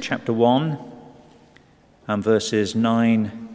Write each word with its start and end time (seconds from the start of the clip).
chapter 0.00 0.32
1 0.32 0.78
and 2.06 2.22
verses 2.22 2.74
9 2.74 3.48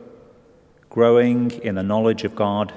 growing 0.95 1.51
in 1.63 1.75
the 1.75 1.83
knowledge 1.83 2.23
of 2.23 2.37
God, 2.37 2.73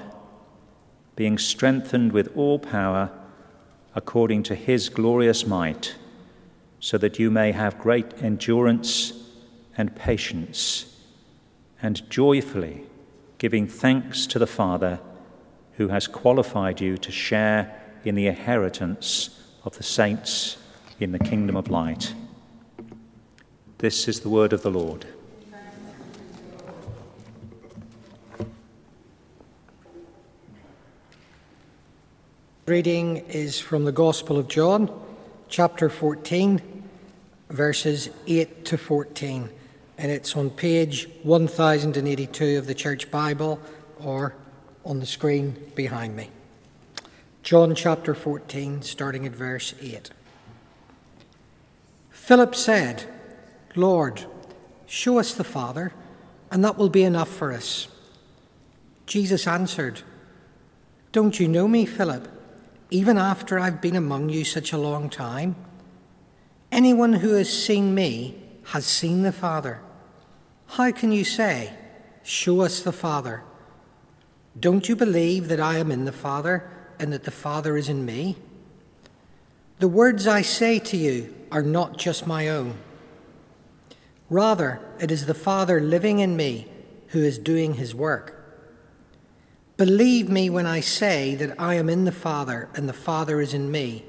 being 1.14 1.38
strengthened 1.38 2.10
with 2.10 2.36
all 2.36 2.58
power 2.58 3.08
according 3.94 4.42
to 4.42 4.56
his 4.56 4.88
glorious 4.88 5.46
might, 5.46 5.94
so 6.80 6.98
that 6.98 7.20
you 7.20 7.30
may 7.30 7.52
have 7.52 7.78
great 7.78 8.20
endurance 8.20 9.12
and 9.76 9.94
patience, 9.94 11.00
and 11.80 12.10
joyfully 12.10 12.82
giving 13.38 13.68
thanks 13.68 14.26
to 14.26 14.36
the 14.36 14.48
Father 14.48 14.98
who 15.74 15.86
has 15.86 16.08
qualified 16.08 16.80
you 16.80 16.98
to 16.98 17.12
share 17.12 17.80
in 18.04 18.16
the 18.16 18.26
inheritance 18.26 19.30
of 19.62 19.76
the 19.76 19.84
saints 19.84 20.56
in 20.98 21.12
the 21.12 21.20
kingdom 21.20 21.56
of 21.56 21.70
light. 21.70 22.12
This 23.78 24.08
is 24.08 24.18
the 24.18 24.28
word 24.28 24.52
of 24.52 24.64
the 24.64 24.72
Lord. 24.72 25.06
Reading 32.68 33.24
is 33.30 33.58
from 33.58 33.86
the 33.86 33.92
Gospel 33.92 34.36
of 34.36 34.46
John, 34.46 34.90
chapter 35.48 35.88
14, 35.88 36.60
verses 37.48 38.10
8 38.26 38.66
to 38.66 38.76
14, 38.76 39.48
and 39.96 40.12
it's 40.12 40.36
on 40.36 40.50
page 40.50 41.08
1082 41.22 42.58
of 42.58 42.66
the 42.66 42.74
Church 42.74 43.10
Bible 43.10 43.58
or 44.04 44.34
on 44.84 45.00
the 45.00 45.06
screen 45.06 45.56
behind 45.76 46.14
me. 46.14 46.28
John 47.42 47.74
chapter 47.74 48.14
14, 48.14 48.82
starting 48.82 49.24
at 49.24 49.32
verse 49.32 49.74
8. 49.80 50.10
Philip 52.10 52.54
said, 52.54 53.04
Lord, 53.76 54.26
show 54.84 55.18
us 55.18 55.32
the 55.32 55.42
Father, 55.42 55.94
and 56.50 56.62
that 56.62 56.76
will 56.76 56.90
be 56.90 57.02
enough 57.02 57.30
for 57.30 57.50
us. 57.50 57.88
Jesus 59.06 59.46
answered, 59.46 60.02
Don't 61.12 61.40
you 61.40 61.48
know 61.48 61.66
me, 61.66 61.86
Philip? 61.86 62.34
Even 62.90 63.18
after 63.18 63.58
I've 63.58 63.80
been 63.80 63.96
among 63.96 64.30
you 64.30 64.44
such 64.44 64.72
a 64.72 64.78
long 64.78 65.10
time? 65.10 65.56
Anyone 66.72 67.14
who 67.14 67.34
has 67.34 67.50
seen 67.50 67.94
me 67.94 68.42
has 68.64 68.84
seen 68.84 69.22
the 69.22 69.32
Father. 69.32 69.80
How 70.66 70.92
can 70.92 71.12
you 71.12 71.24
say, 71.24 71.72
Show 72.22 72.60
us 72.60 72.80
the 72.82 72.92
Father? 72.92 73.42
Don't 74.58 74.88
you 74.88 74.96
believe 74.96 75.48
that 75.48 75.60
I 75.60 75.78
am 75.78 75.90
in 75.90 76.04
the 76.04 76.12
Father 76.12 76.70
and 76.98 77.12
that 77.12 77.24
the 77.24 77.30
Father 77.30 77.76
is 77.76 77.88
in 77.88 78.04
me? 78.04 78.36
The 79.78 79.88
words 79.88 80.26
I 80.26 80.42
say 80.42 80.78
to 80.78 80.96
you 80.96 81.34
are 81.50 81.62
not 81.62 81.96
just 81.96 82.26
my 82.26 82.48
own. 82.48 82.74
Rather, 84.28 84.80
it 85.00 85.10
is 85.10 85.24
the 85.24 85.34
Father 85.34 85.80
living 85.80 86.18
in 86.18 86.36
me 86.36 86.66
who 87.08 87.22
is 87.22 87.38
doing 87.38 87.74
his 87.74 87.94
work. 87.94 88.37
Believe 89.78 90.28
me 90.28 90.50
when 90.50 90.66
I 90.66 90.80
say 90.80 91.36
that 91.36 91.54
I 91.56 91.74
am 91.74 91.88
in 91.88 92.04
the 92.04 92.10
Father 92.10 92.68
and 92.74 92.88
the 92.88 92.92
Father 92.92 93.40
is 93.40 93.54
in 93.54 93.70
me, 93.70 94.04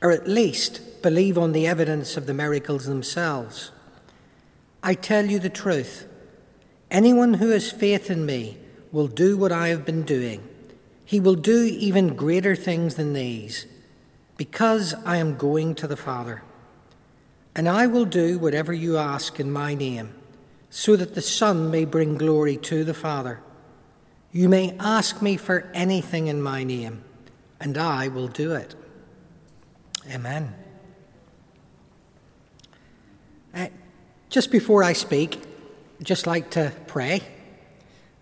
or 0.00 0.10
at 0.10 0.26
least 0.26 1.02
believe 1.02 1.36
on 1.36 1.52
the 1.52 1.66
evidence 1.66 2.16
of 2.16 2.24
the 2.24 2.32
miracles 2.32 2.86
themselves. 2.86 3.72
I 4.82 4.94
tell 4.94 5.26
you 5.26 5.38
the 5.38 5.50
truth 5.50 6.08
anyone 6.90 7.34
who 7.34 7.50
has 7.50 7.70
faith 7.70 8.10
in 8.10 8.24
me 8.24 8.56
will 8.90 9.06
do 9.06 9.36
what 9.36 9.52
I 9.52 9.68
have 9.68 9.84
been 9.84 10.02
doing. 10.02 10.42
He 11.04 11.20
will 11.20 11.34
do 11.34 11.64
even 11.64 12.16
greater 12.16 12.56
things 12.56 12.94
than 12.94 13.12
these, 13.12 13.66
because 14.38 14.94
I 15.04 15.18
am 15.18 15.36
going 15.36 15.74
to 15.74 15.86
the 15.86 15.98
Father. 15.98 16.42
And 17.54 17.68
I 17.68 17.86
will 17.86 18.06
do 18.06 18.38
whatever 18.38 18.72
you 18.72 18.96
ask 18.96 19.38
in 19.38 19.52
my 19.52 19.74
name, 19.74 20.14
so 20.70 20.96
that 20.96 21.14
the 21.14 21.20
Son 21.20 21.70
may 21.70 21.84
bring 21.84 22.16
glory 22.16 22.56
to 22.56 22.82
the 22.82 22.94
Father. 22.94 23.40
You 24.36 24.50
may 24.50 24.76
ask 24.78 25.22
me 25.22 25.38
for 25.38 25.70
anything 25.72 26.26
in 26.26 26.42
my 26.42 26.62
name, 26.62 27.02
and 27.58 27.78
I 27.78 28.08
will 28.08 28.28
do 28.28 28.52
it. 28.52 28.74
Amen. 30.12 30.54
Uh, 33.54 33.68
just 34.28 34.50
before 34.50 34.84
I 34.84 34.92
speak, 34.92 35.40
I'd 35.98 36.06
just 36.06 36.26
like 36.26 36.50
to 36.50 36.70
pray, 36.86 37.22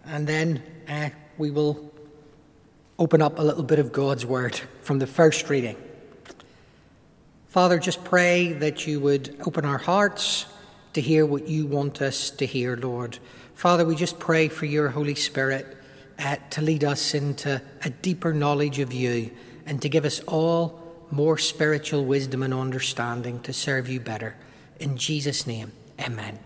and 0.05 0.25
then 0.25 0.63
uh, 0.89 1.11
we 1.37 1.51
will 1.51 1.93
open 2.97 3.21
up 3.21 3.41
a 3.41 3.43
little 3.43 3.65
bit 3.65 3.81
of 3.81 3.91
God's 3.91 4.25
Word 4.25 4.61
from 4.83 5.01
the 5.01 5.09
first 5.09 5.51
reading. 5.51 5.77
Father, 7.49 7.81
just 7.81 8.05
pray 8.05 8.53
that 8.53 8.87
you 8.87 9.01
would 9.01 9.37
open 9.45 9.65
our 9.65 9.79
hearts 9.79 10.47
to 10.93 11.01
hear 11.01 11.27
what 11.27 11.49
you 11.49 11.67
want 11.67 12.01
us 12.01 12.31
to 12.31 12.47
hear, 12.47 12.77
Lord. 12.77 13.19
Father, 13.57 13.85
we 13.85 13.97
just 13.97 14.21
pray 14.21 14.47
for 14.47 14.67
your 14.67 14.91
Holy 14.91 15.17
Spirit 15.17 15.79
to 16.51 16.61
lead 16.61 16.85
us 16.85 17.15
into 17.15 17.61
a 17.83 17.91
deeper 17.91 18.33
knowledge 18.33 18.79
of 18.79 18.93
you 18.93 19.31
and 19.67 19.83
to 19.83 19.89
give 19.89 20.05
us 20.05 20.21
all 20.21 20.81
more 21.11 21.39
spiritual 21.39 22.05
wisdom 22.05 22.43
and 22.43 22.55
understanding 22.55 23.41
to 23.41 23.53
serve 23.53 23.89
you 23.89 24.01
better. 24.01 24.37
In 24.81 24.97
Jesus' 24.97 25.47
name, 25.47 25.73
amen. 26.01 26.39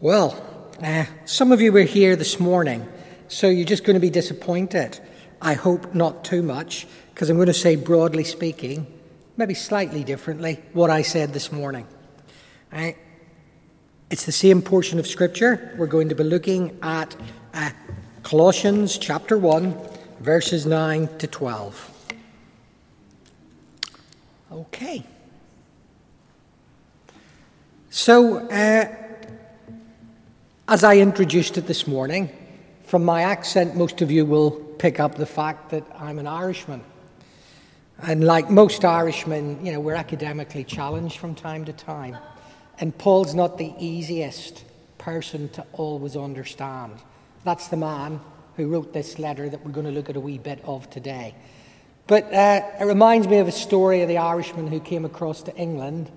Well, 0.00 0.42
uh, 0.82 1.06
some 1.24 1.52
of 1.52 1.60
you 1.60 1.72
were 1.72 1.82
here 1.82 2.16
this 2.16 2.38
morning, 2.38 2.86
so 3.28 3.48
you're 3.48 3.66
just 3.66 3.84
going 3.84 3.94
to 3.94 4.00
be 4.00 4.10
disappointed. 4.10 5.00
I 5.42 5.54
hope 5.54 5.94
not 5.94 6.24
too 6.24 6.42
much, 6.42 6.86
because 7.14 7.30
I'm 7.30 7.36
going 7.36 7.46
to 7.46 7.54
say, 7.54 7.76
broadly 7.76 8.24
speaking, 8.24 8.86
maybe 9.36 9.54
slightly 9.54 10.04
differently, 10.04 10.60
what 10.72 10.90
I 10.90 11.02
said 11.02 11.32
this 11.32 11.52
morning. 11.52 11.86
Uh, 12.72 12.92
it's 14.10 14.24
the 14.24 14.32
same 14.32 14.62
portion 14.62 14.98
of 14.98 15.06
Scripture. 15.06 15.74
We're 15.76 15.86
going 15.86 16.08
to 16.08 16.14
be 16.14 16.24
looking 16.24 16.78
at 16.82 17.14
uh, 17.52 17.70
Colossians 18.22 18.96
chapter 18.96 19.36
1, 19.36 19.76
verses 20.20 20.64
9 20.64 21.08
to 21.18 21.26
12. 21.26 22.14
Okay. 24.50 25.04
So, 27.90 28.38
uh, 28.48 28.86
as 30.68 30.84
I 30.84 30.96
introduced 30.98 31.58
it 31.58 31.66
this 31.66 31.86
morning, 31.86 32.30
from 32.84 33.04
my 33.04 33.22
accent, 33.22 33.76
most 33.76 34.00
of 34.00 34.10
you 34.10 34.24
will 34.24 34.50
pick 34.50 35.00
up 35.00 35.16
the 35.16 35.26
fact 35.26 35.70
that 35.70 35.84
I'm 35.98 36.18
an 36.18 36.26
Irishman. 36.26 36.82
And 38.02 38.24
like 38.24 38.48
most 38.48 38.84
Irishmen, 38.84 39.64
you 39.64 39.72
know, 39.72 39.80
we're 39.80 39.94
academically 39.94 40.64
challenged 40.64 41.18
from 41.18 41.34
time 41.34 41.64
to 41.66 41.72
time. 41.72 42.16
And 42.80 42.96
Paul's 42.96 43.34
not 43.34 43.58
the 43.58 43.74
easiest 43.78 44.64
person 44.98 45.48
to 45.50 45.66
always 45.72 46.16
understand. 46.16 46.94
That's 47.44 47.68
the 47.68 47.76
man 47.76 48.20
who 48.56 48.68
wrote 48.68 48.92
this 48.92 49.18
letter 49.18 49.48
that 49.48 49.64
we're 49.64 49.72
going 49.72 49.86
to 49.86 49.92
look 49.92 50.08
at 50.08 50.16
a 50.16 50.20
wee 50.20 50.38
bit 50.38 50.60
of 50.64 50.88
today. 50.90 51.34
But 52.06 52.32
uh, 52.32 52.62
it 52.80 52.84
reminds 52.84 53.26
me 53.26 53.38
of 53.38 53.48
a 53.48 53.52
story 53.52 54.02
of 54.02 54.08
the 54.08 54.18
Irishman 54.18 54.68
who 54.68 54.80
came 54.80 55.04
across 55.04 55.42
to 55.42 55.56
England 55.56 56.10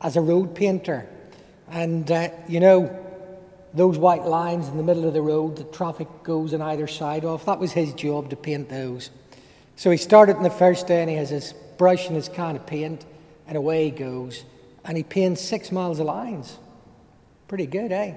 as 0.00 0.16
a 0.16 0.20
road 0.20 0.54
painter. 0.54 1.08
And, 1.70 2.10
uh, 2.10 2.30
you 2.48 2.60
know, 2.60 2.96
those 3.74 3.96
white 3.96 4.24
lines 4.24 4.68
in 4.68 4.76
the 4.76 4.82
middle 4.82 5.06
of 5.06 5.14
the 5.14 5.22
road, 5.22 5.56
the 5.56 5.64
traffic 5.64 6.08
goes 6.24 6.52
on 6.52 6.60
either 6.62 6.86
side 6.86 7.24
of, 7.24 7.44
that 7.46 7.58
was 7.58 7.72
his 7.72 7.92
job 7.94 8.30
to 8.30 8.36
paint 8.36 8.68
those. 8.68 9.10
So 9.76 9.90
he 9.90 9.96
started 9.96 10.36
on 10.36 10.42
the 10.42 10.50
first 10.50 10.88
day 10.88 11.00
and 11.00 11.10
he 11.10 11.16
has 11.16 11.30
his 11.30 11.54
brush 11.76 12.08
and 12.08 12.16
his 12.16 12.28
can 12.28 12.56
of 12.56 12.66
paint, 12.66 13.04
and 13.46 13.56
away 13.56 13.84
he 13.84 13.90
goes 13.90 14.44
and 14.88 14.96
he 14.96 15.02
paints 15.02 15.42
six 15.42 15.70
miles 15.70 16.00
of 16.00 16.06
lines. 16.06 16.58
Pretty 17.46 17.66
good, 17.66 17.92
eh? 17.92 18.14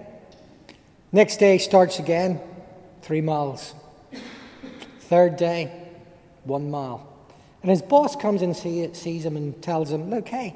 Next 1.12 1.38
day 1.38 1.58
starts 1.58 2.00
again, 2.00 2.40
three 3.02 3.20
miles. 3.20 3.76
Third 5.02 5.36
day, 5.36 5.70
one 6.46 6.72
mile. 6.72 7.06
And 7.62 7.70
his 7.70 7.82
boss 7.82 8.16
comes 8.16 8.42
and 8.42 8.56
see, 8.56 8.92
sees 8.94 9.26
him 9.26 9.36
and 9.36 9.62
tells 9.62 9.92
him, 9.92 10.10
Look, 10.10 10.30
hey, 10.30 10.56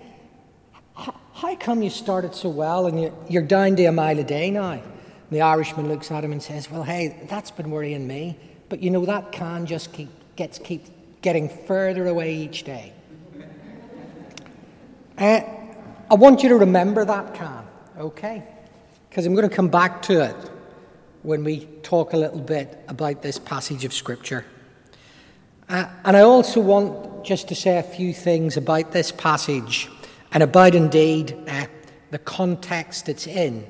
how 0.95 1.55
come 1.57 1.83
you 1.83 1.89
started 1.89 2.33
so 2.33 2.47
well 2.47 2.87
and 2.87 3.01
you're, 3.01 3.13
you're 3.27 3.43
down 3.43 3.75
to 3.75 3.83
a 3.85 3.91
mile 3.91 4.17
a 4.17 4.23
day 4.23 4.49
now? 4.49 4.71
And 4.71 4.83
the 5.29 5.41
Irishman 5.41 5.89
looks 5.89 6.09
at 6.11 6.23
him 6.23 6.31
and 6.31 6.41
says, 6.41 6.71
Well, 6.71 6.83
hey, 6.83 7.25
that's 7.29 7.51
been 7.51 7.69
worrying 7.69 8.07
me. 8.07 8.39
But 8.69 8.81
you 8.81 8.89
know, 8.89 9.05
that 9.05 9.33
can 9.33 9.65
just 9.65 9.91
keep, 9.91 10.09
gets, 10.37 10.59
keep 10.59 10.85
getting 11.21 11.49
further 11.49 12.07
away 12.07 12.35
each 12.35 12.63
day. 12.63 12.93
uh, 15.17 15.41
I 16.09 16.13
want 16.13 16.43
you 16.43 16.49
to 16.49 16.55
remember 16.55 17.03
that 17.03 17.33
can, 17.33 17.65
okay? 17.97 18.43
Because 19.09 19.25
I'm 19.25 19.33
going 19.33 19.49
to 19.49 19.55
come 19.55 19.69
back 19.69 20.03
to 20.03 20.23
it 20.23 20.35
when 21.23 21.43
we 21.43 21.65
talk 21.81 22.13
a 22.13 22.17
little 22.17 22.39
bit 22.39 22.83
about 22.87 23.23
this 23.23 23.39
passage 23.39 23.85
of 23.85 23.93
Scripture. 23.93 24.45
Uh, 25.67 25.85
and 26.03 26.15
I 26.15 26.21
also 26.21 26.61
want 26.61 27.25
just 27.25 27.47
to 27.47 27.55
say 27.55 27.79
a 27.79 27.83
few 27.83 28.13
things 28.13 28.55
about 28.55 28.91
this 28.91 29.11
passage 29.11 29.89
and 30.31 30.43
about 30.43 30.75
indeed 30.75 31.35
uh, 31.47 31.65
the 32.11 32.19
context 32.19 33.09
it's 33.09 33.25
in 33.25 33.65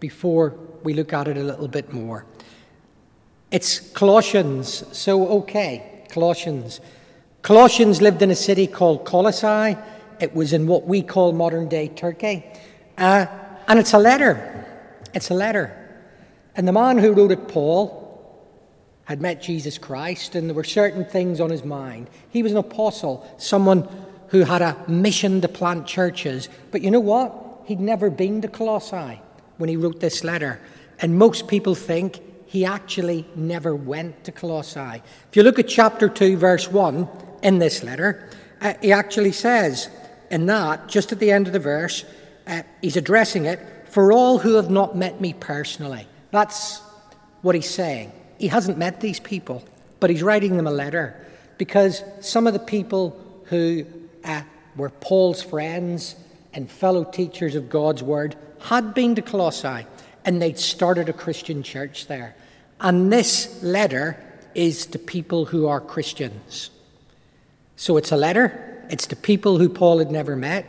before 0.00 0.54
we 0.84 0.94
look 0.94 1.12
at 1.12 1.28
it 1.28 1.36
a 1.36 1.42
little 1.42 1.68
bit 1.68 1.92
more. 1.92 2.24
It's 3.50 3.78
Colossians, 3.78 4.84
so 4.96 5.28
okay, 5.40 6.06
Colossians. 6.08 6.80
Colossians 7.42 8.00
lived 8.00 8.22
in 8.22 8.30
a 8.30 8.36
city 8.36 8.66
called 8.66 9.04
Colossae. 9.04 9.76
It 10.20 10.34
was 10.34 10.52
in 10.52 10.66
what 10.66 10.86
we 10.86 11.02
call 11.02 11.32
modern 11.32 11.68
day 11.68 11.88
Turkey. 11.88 12.44
Uh, 12.96 13.26
and 13.66 13.78
it's 13.78 13.92
a 13.92 13.98
letter. 13.98 14.66
It's 15.14 15.30
a 15.30 15.34
letter. 15.34 15.80
And 16.56 16.68
the 16.68 16.72
man 16.72 16.98
who 16.98 17.12
wrote 17.12 17.32
it, 17.32 17.48
Paul, 17.48 18.02
had 19.04 19.20
met 19.20 19.42
Jesus 19.42 19.76
Christ, 19.76 20.34
and 20.34 20.48
there 20.48 20.54
were 20.54 20.64
certain 20.64 21.04
things 21.04 21.40
on 21.40 21.50
his 21.50 21.64
mind. 21.64 22.08
He 22.30 22.42
was 22.42 22.52
an 22.52 22.58
apostle, 22.58 23.28
someone 23.38 23.88
who 24.28 24.44
had 24.44 24.62
a 24.62 24.76
mission 24.88 25.40
to 25.42 25.48
plant 25.48 25.86
churches. 25.86 26.48
But 26.70 26.82
you 26.82 26.90
know 26.90 27.00
what? 27.00 27.62
He'd 27.66 27.80
never 27.80 28.10
been 28.10 28.40
to 28.42 28.48
Colossae 28.48 29.20
when 29.58 29.68
he 29.68 29.76
wrote 29.76 30.00
this 30.00 30.24
letter. 30.24 30.60
And 31.00 31.18
most 31.18 31.48
people 31.48 31.74
think 31.74 32.20
he 32.46 32.64
actually 32.64 33.26
never 33.34 33.74
went 33.74 34.24
to 34.24 34.32
Colossae. 34.32 35.02
If 35.30 35.36
you 35.36 35.42
look 35.42 35.58
at 35.58 35.68
chapter 35.68 36.08
2, 36.08 36.36
verse 36.36 36.70
1 36.70 37.08
in 37.42 37.58
this 37.58 37.82
letter, 37.82 38.30
uh, 38.60 38.74
he 38.80 38.92
actually 38.92 39.32
says 39.32 39.90
in 40.30 40.46
that, 40.46 40.88
just 40.88 41.12
at 41.12 41.18
the 41.18 41.30
end 41.30 41.46
of 41.46 41.52
the 41.52 41.58
verse, 41.58 42.04
uh, 42.46 42.62
he's 42.82 42.96
addressing 42.96 43.46
it 43.46 43.60
for 43.88 44.12
all 44.12 44.38
who 44.38 44.54
have 44.54 44.70
not 44.70 44.96
met 44.96 45.20
me 45.20 45.32
personally. 45.32 46.06
That's 46.30 46.80
what 47.42 47.54
he's 47.54 47.70
saying. 47.70 48.12
He 48.38 48.48
hasn't 48.48 48.78
met 48.78 49.00
these 49.00 49.20
people, 49.20 49.64
but 50.00 50.10
he's 50.10 50.22
writing 50.22 50.56
them 50.56 50.66
a 50.66 50.72
letter 50.72 51.14
because 51.58 52.02
some 52.20 52.46
of 52.46 52.52
the 52.52 52.58
people 52.58 53.20
who 53.44 53.86
uh, 54.24 54.42
were 54.76 54.90
Paul's 54.90 55.42
friends 55.42 56.16
and 56.52 56.70
fellow 56.70 57.04
teachers 57.04 57.54
of 57.54 57.68
God's 57.68 58.02
word 58.02 58.36
had 58.60 58.94
been 58.94 59.14
to 59.14 59.22
Colossae 59.22 59.86
and 60.24 60.40
they'd 60.40 60.58
started 60.58 61.08
a 61.08 61.12
Christian 61.12 61.62
church 61.62 62.06
there. 62.06 62.34
And 62.80 63.12
this 63.12 63.62
letter 63.62 64.18
is 64.54 64.86
to 64.86 64.98
people 64.98 65.44
who 65.44 65.66
are 65.66 65.80
Christians. 65.80 66.70
So 67.76 67.96
it's 67.96 68.12
a 68.12 68.16
letter, 68.16 68.73
it's 68.90 69.06
to 69.08 69.16
people 69.16 69.58
who 69.58 69.68
Paul 69.68 69.98
had 69.98 70.10
never 70.10 70.36
met, 70.36 70.66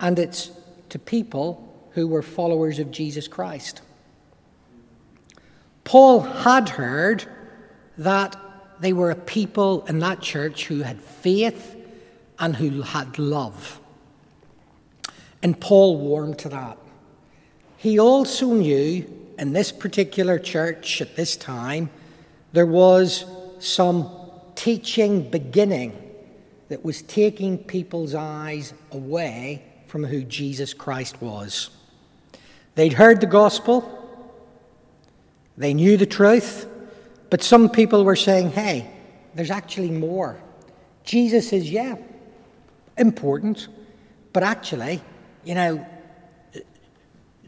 and 0.00 0.18
it's 0.18 0.50
to 0.90 0.98
people 0.98 1.64
who 1.92 2.06
were 2.06 2.22
followers 2.22 2.78
of 2.78 2.90
Jesus 2.90 3.28
Christ. 3.28 3.80
Paul 5.84 6.20
had 6.20 6.68
heard 6.68 7.24
that 7.96 8.36
they 8.80 8.92
were 8.92 9.10
a 9.10 9.16
people 9.16 9.84
in 9.86 9.98
that 10.00 10.20
church 10.20 10.66
who 10.66 10.82
had 10.82 11.00
faith 11.00 11.76
and 12.38 12.54
who 12.54 12.82
had 12.82 13.18
love. 13.18 13.80
And 15.42 15.58
Paul 15.60 15.98
warmed 15.98 16.38
to 16.40 16.48
that. 16.50 16.78
He 17.76 17.98
also 17.98 18.52
knew 18.52 19.06
in 19.38 19.52
this 19.52 19.72
particular 19.72 20.38
church 20.38 21.00
at 21.00 21.16
this 21.16 21.36
time 21.36 21.90
there 22.52 22.66
was 22.66 23.24
some 23.60 24.10
teaching 24.54 25.28
beginning 25.30 26.07
that 26.68 26.84
was 26.84 27.02
taking 27.02 27.58
people's 27.58 28.14
eyes 28.14 28.72
away 28.92 29.64
from 29.86 30.04
who 30.04 30.22
Jesus 30.22 30.74
Christ 30.74 31.20
was. 31.20 31.70
They'd 32.74 32.92
heard 32.92 33.20
the 33.20 33.26
gospel, 33.26 33.94
they 35.56 35.74
knew 35.74 35.96
the 35.96 36.06
truth, 36.06 36.66
but 37.30 37.42
some 37.42 37.68
people 37.68 38.04
were 38.04 38.16
saying, 38.16 38.50
hey, 38.50 38.90
there's 39.34 39.50
actually 39.50 39.90
more. 39.90 40.40
Jesus 41.04 41.52
is, 41.52 41.70
yeah, 41.70 41.96
important, 42.96 43.68
but 44.32 44.42
actually, 44.42 45.00
you 45.44 45.54
know, 45.54 45.86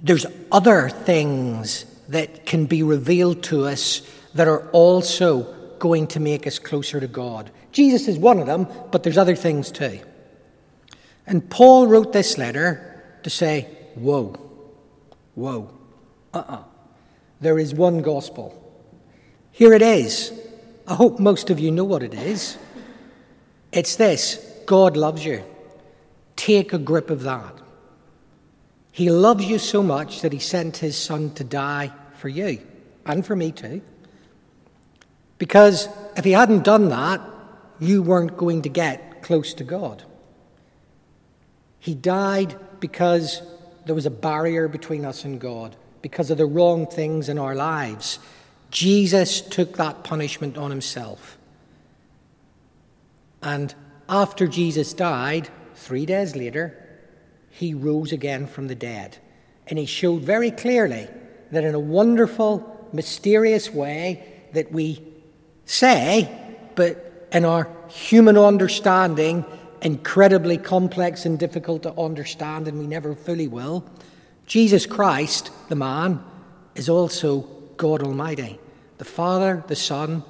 there's 0.02 0.26
other 0.50 0.88
things 0.88 1.84
that 2.08 2.46
can 2.46 2.64
be 2.64 2.82
revealed 2.82 3.42
to 3.44 3.66
us 3.66 4.02
that 4.34 4.48
are 4.48 4.68
also 4.70 5.54
going 5.80 6.06
to 6.08 6.20
make 6.20 6.46
us 6.46 6.60
closer 6.60 7.00
to 7.00 7.08
God. 7.08 7.50
Jesus 7.72 8.06
is 8.06 8.18
one 8.18 8.38
of 8.38 8.46
them, 8.46 8.68
but 8.92 9.02
there's 9.02 9.18
other 9.18 9.34
things 9.34 9.72
too. 9.72 9.98
And 11.26 11.48
Paul 11.50 11.88
wrote 11.88 12.12
this 12.12 12.38
letter 12.38 13.02
to 13.24 13.30
say, 13.30 13.68
Whoa, 13.96 14.34
whoa, 15.34 15.74
uh 16.32 16.38
uh-uh. 16.38 16.54
uh 16.54 16.64
there 17.40 17.58
is 17.58 17.74
one 17.74 18.02
gospel. 18.02 18.56
Here 19.50 19.72
it 19.72 19.82
is. 19.82 20.32
I 20.86 20.94
hope 20.94 21.18
most 21.18 21.50
of 21.50 21.58
you 21.58 21.70
know 21.70 21.84
what 21.84 22.02
it 22.02 22.14
is. 22.14 22.58
It's 23.72 23.96
this 23.96 24.36
God 24.66 24.96
loves 24.96 25.24
you. 25.24 25.42
Take 26.36 26.72
a 26.72 26.78
grip 26.78 27.10
of 27.10 27.22
that. 27.22 27.54
He 28.92 29.10
loves 29.10 29.44
you 29.44 29.58
so 29.58 29.82
much 29.82 30.20
that 30.20 30.32
he 30.32 30.38
sent 30.38 30.78
his 30.78 30.96
son 30.96 31.32
to 31.34 31.44
die 31.44 31.92
for 32.16 32.28
you 32.28 32.60
and 33.06 33.24
for 33.24 33.36
me 33.36 33.52
too. 33.52 33.82
Because 35.40 35.88
if 36.18 36.24
he 36.26 36.32
hadn't 36.32 36.64
done 36.64 36.90
that, 36.90 37.22
you 37.80 38.02
weren't 38.02 38.36
going 38.36 38.60
to 38.60 38.68
get 38.68 39.22
close 39.22 39.54
to 39.54 39.64
God. 39.64 40.02
He 41.78 41.94
died 41.94 42.56
because 42.78 43.40
there 43.86 43.94
was 43.94 44.04
a 44.04 44.10
barrier 44.10 44.68
between 44.68 45.06
us 45.06 45.24
and 45.24 45.40
God 45.40 45.76
because 46.02 46.30
of 46.30 46.36
the 46.36 46.44
wrong 46.44 46.86
things 46.86 47.30
in 47.30 47.38
our 47.38 47.54
lives. 47.54 48.18
Jesus 48.70 49.40
took 49.40 49.78
that 49.78 50.04
punishment 50.04 50.58
on 50.58 50.70
himself. 50.70 51.38
And 53.42 53.74
after 54.10 54.46
Jesus 54.46 54.92
died, 54.92 55.48
three 55.74 56.04
days 56.04 56.36
later, 56.36 56.76
he 57.48 57.72
rose 57.72 58.12
again 58.12 58.46
from 58.46 58.68
the 58.68 58.74
dead. 58.74 59.16
And 59.68 59.78
he 59.78 59.86
showed 59.86 60.20
very 60.20 60.50
clearly 60.50 61.08
that 61.50 61.64
in 61.64 61.74
a 61.74 61.80
wonderful, 61.80 62.90
mysterious 62.92 63.70
way 63.72 64.22
that 64.52 64.70
we 64.70 65.06
say, 65.70 66.28
but 66.74 67.28
in 67.32 67.44
our 67.44 67.68
human 67.88 68.36
understanding, 68.36 69.44
incredibly 69.82 70.58
complex 70.58 71.24
and 71.24 71.38
difficult 71.38 71.84
to 71.84 71.92
understand, 71.92 72.66
and 72.66 72.78
we 72.78 72.86
never 72.86 73.14
fully 73.14 73.46
will, 73.46 73.84
Jesus 74.46 74.84
Christ, 74.84 75.50
the 75.68 75.76
man, 75.76 76.22
is 76.74 76.88
also 76.88 77.42
God 77.76 78.02
Almighty, 78.02 78.58
the 78.98 79.04
Father, 79.04 79.62
the 79.68 79.76
Son, 79.76 80.24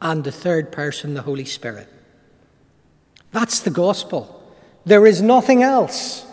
and 0.00 0.24
the 0.24 0.32
third 0.32 0.72
person, 0.72 1.12
the 1.12 1.22
Holy 1.22 1.44
Spirit. 1.44 1.88
That's 3.32 3.60
the 3.60 3.70
gospel. 3.70 4.42
There 4.86 5.06
is 5.06 5.20
nothing 5.20 5.62
else. 5.62 6.24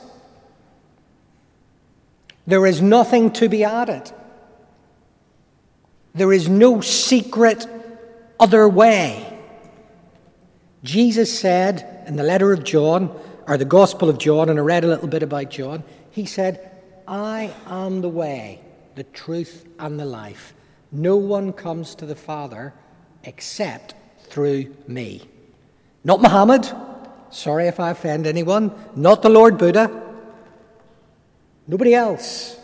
There 2.47 2.65
is 2.65 2.81
nothing 2.81 3.31
to 3.31 3.49
be 3.49 3.65
added. 3.65 4.11
There 6.15 6.31
is 6.31 6.47
no 6.47 6.79
secret 6.79 7.67
other 8.43 8.67
way. 8.67 9.39
Jesus 10.83 11.39
said 11.39 12.03
in 12.07 12.17
the 12.17 12.23
letter 12.23 12.51
of 12.51 12.65
John, 12.65 13.09
or 13.47 13.57
the 13.57 13.63
Gospel 13.63 14.09
of 14.09 14.17
John, 14.17 14.49
and 14.49 14.59
I 14.59 14.61
read 14.61 14.83
a 14.83 14.87
little 14.87 15.07
bit 15.07 15.23
about 15.23 15.49
John, 15.49 15.81
he 16.11 16.25
said, 16.25 16.69
I 17.07 17.53
am 17.67 18.01
the 18.01 18.09
way, 18.09 18.59
the 18.95 19.05
truth, 19.05 19.65
and 19.79 19.97
the 19.97 20.05
life. 20.05 20.53
No 20.91 21.15
one 21.15 21.53
comes 21.53 21.95
to 21.95 22.05
the 22.05 22.17
Father 22.17 22.73
except 23.23 23.95
through 24.23 24.75
me. 24.89 25.21
Not 26.03 26.21
Muhammad. 26.21 26.69
Sorry 27.29 27.67
if 27.67 27.79
I 27.79 27.91
offend 27.91 28.27
anyone. 28.27 28.73
Not 28.93 29.21
the 29.21 29.29
Lord 29.29 29.57
Buddha. 29.57 29.89
Nobody 31.65 31.95
else. 31.95 32.59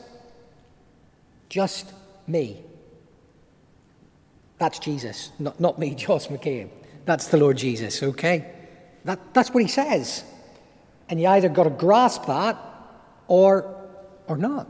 Just 1.47 1.93
me. 2.27 2.63
That's 4.59 4.77
Jesus. 4.77 5.31
Not, 5.39 5.59
not 5.59 5.79
me, 5.79 5.95
Josh 5.95 6.27
McCabe. 6.27 6.69
That's 7.05 7.29
the 7.29 7.37
Lord 7.37 7.57
Jesus, 7.57 8.03
okay? 8.03 8.45
That, 9.05 9.33
that's 9.33 9.49
what 9.51 9.63
he 9.63 9.69
says. 9.69 10.23
And 11.09 11.19
you 11.19 11.27
either 11.27 11.49
got 11.49 11.63
to 11.63 11.71
grasp 11.71 12.27
that 12.27 12.57
or 13.27 13.75
or 14.29 14.37
not. 14.37 14.67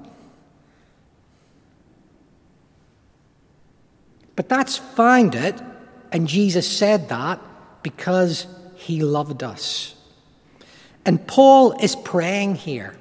But 4.36 4.48
that's 4.48 4.78
find 4.78 5.36
it, 5.36 5.62
and 6.14 6.28
Jesus 6.28 6.66
said 6.66 7.10
that 7.10 7.42
because 7.84 8.48
he 8.76 9.02
loved 9.02 9.44
us. 9.44 9.96
And 11.06 11.26
Paul 11.28 11.74
is 11.74 11.96
praying 11.98 12.56
here. 12.56 12.96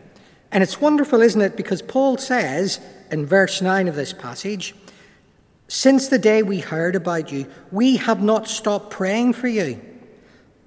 And 0.50 0.64
it's 0.64 0.80
wonderful, 0.80 1.20
isn't 1.20 1.40
it? 1.40 1.56
Because 1.56 1.80
Paul 1.80 2.18
says 2.18 2.80
in 3.12 3.24
verse 3.24 3.62
9 3.62 3.86
of 3.86 3.94
this 3.94 4.12
passage, 4.12 4.74
Since 5.68 6.08
the 6.08 6.18
day 6.18 6.42
we 6.42 6.60
heard 6.60 6.96
about 6.96 7.30
you, 7.30 7.46
we 7.70 7.96
have 7.98 8.22
not 8.22 8.48
stopped 8.48 8.90
praying 8.90 9.34
for 9.34 9.48
you. 9.48 9.80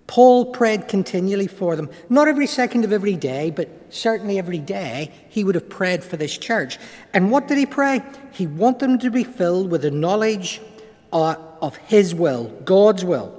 Paul 0.06 0.52
prayed 0.52 0.88
continually 0.88 1.48
for 1.48 1.76
them. 1.76 1.90
Not 2.10 2.28
every 2.28 2.46
second 2.46 2.86
of 2.86 2.94
every 2.94 3.16
day, 3.16 3.50
but 3.50 3.70
certainly 3.90 4.38
every 4.38 4.60
day, 4.60 5.12
he 5.30 5.44
would 5.44 5.56
have 5.56 5.70
prayed 5.70 6.04
for 6.04 6.18
this 6.18 6.38
church. 6.38 6.78
And 7.14 7.32
what 7.32 7.48
did 7.48 7.58
he 7.58 7.66
pray? 7.66 8.02
He 8.32 8.46
wanted 8.46 8.80
them 8.80 9.00
to 9.00 9.10
be 9.10 9.24
filled 9.24 9.72
with 9.72 9.82
the 9.84 9.92
knowledge 9.92 10.62
uh, 11.12 11.36
of 11.62 11.78
his 11.78 12.14
will, 12.14 12.48
God's 12.66 13.04
will. 13.04 13.34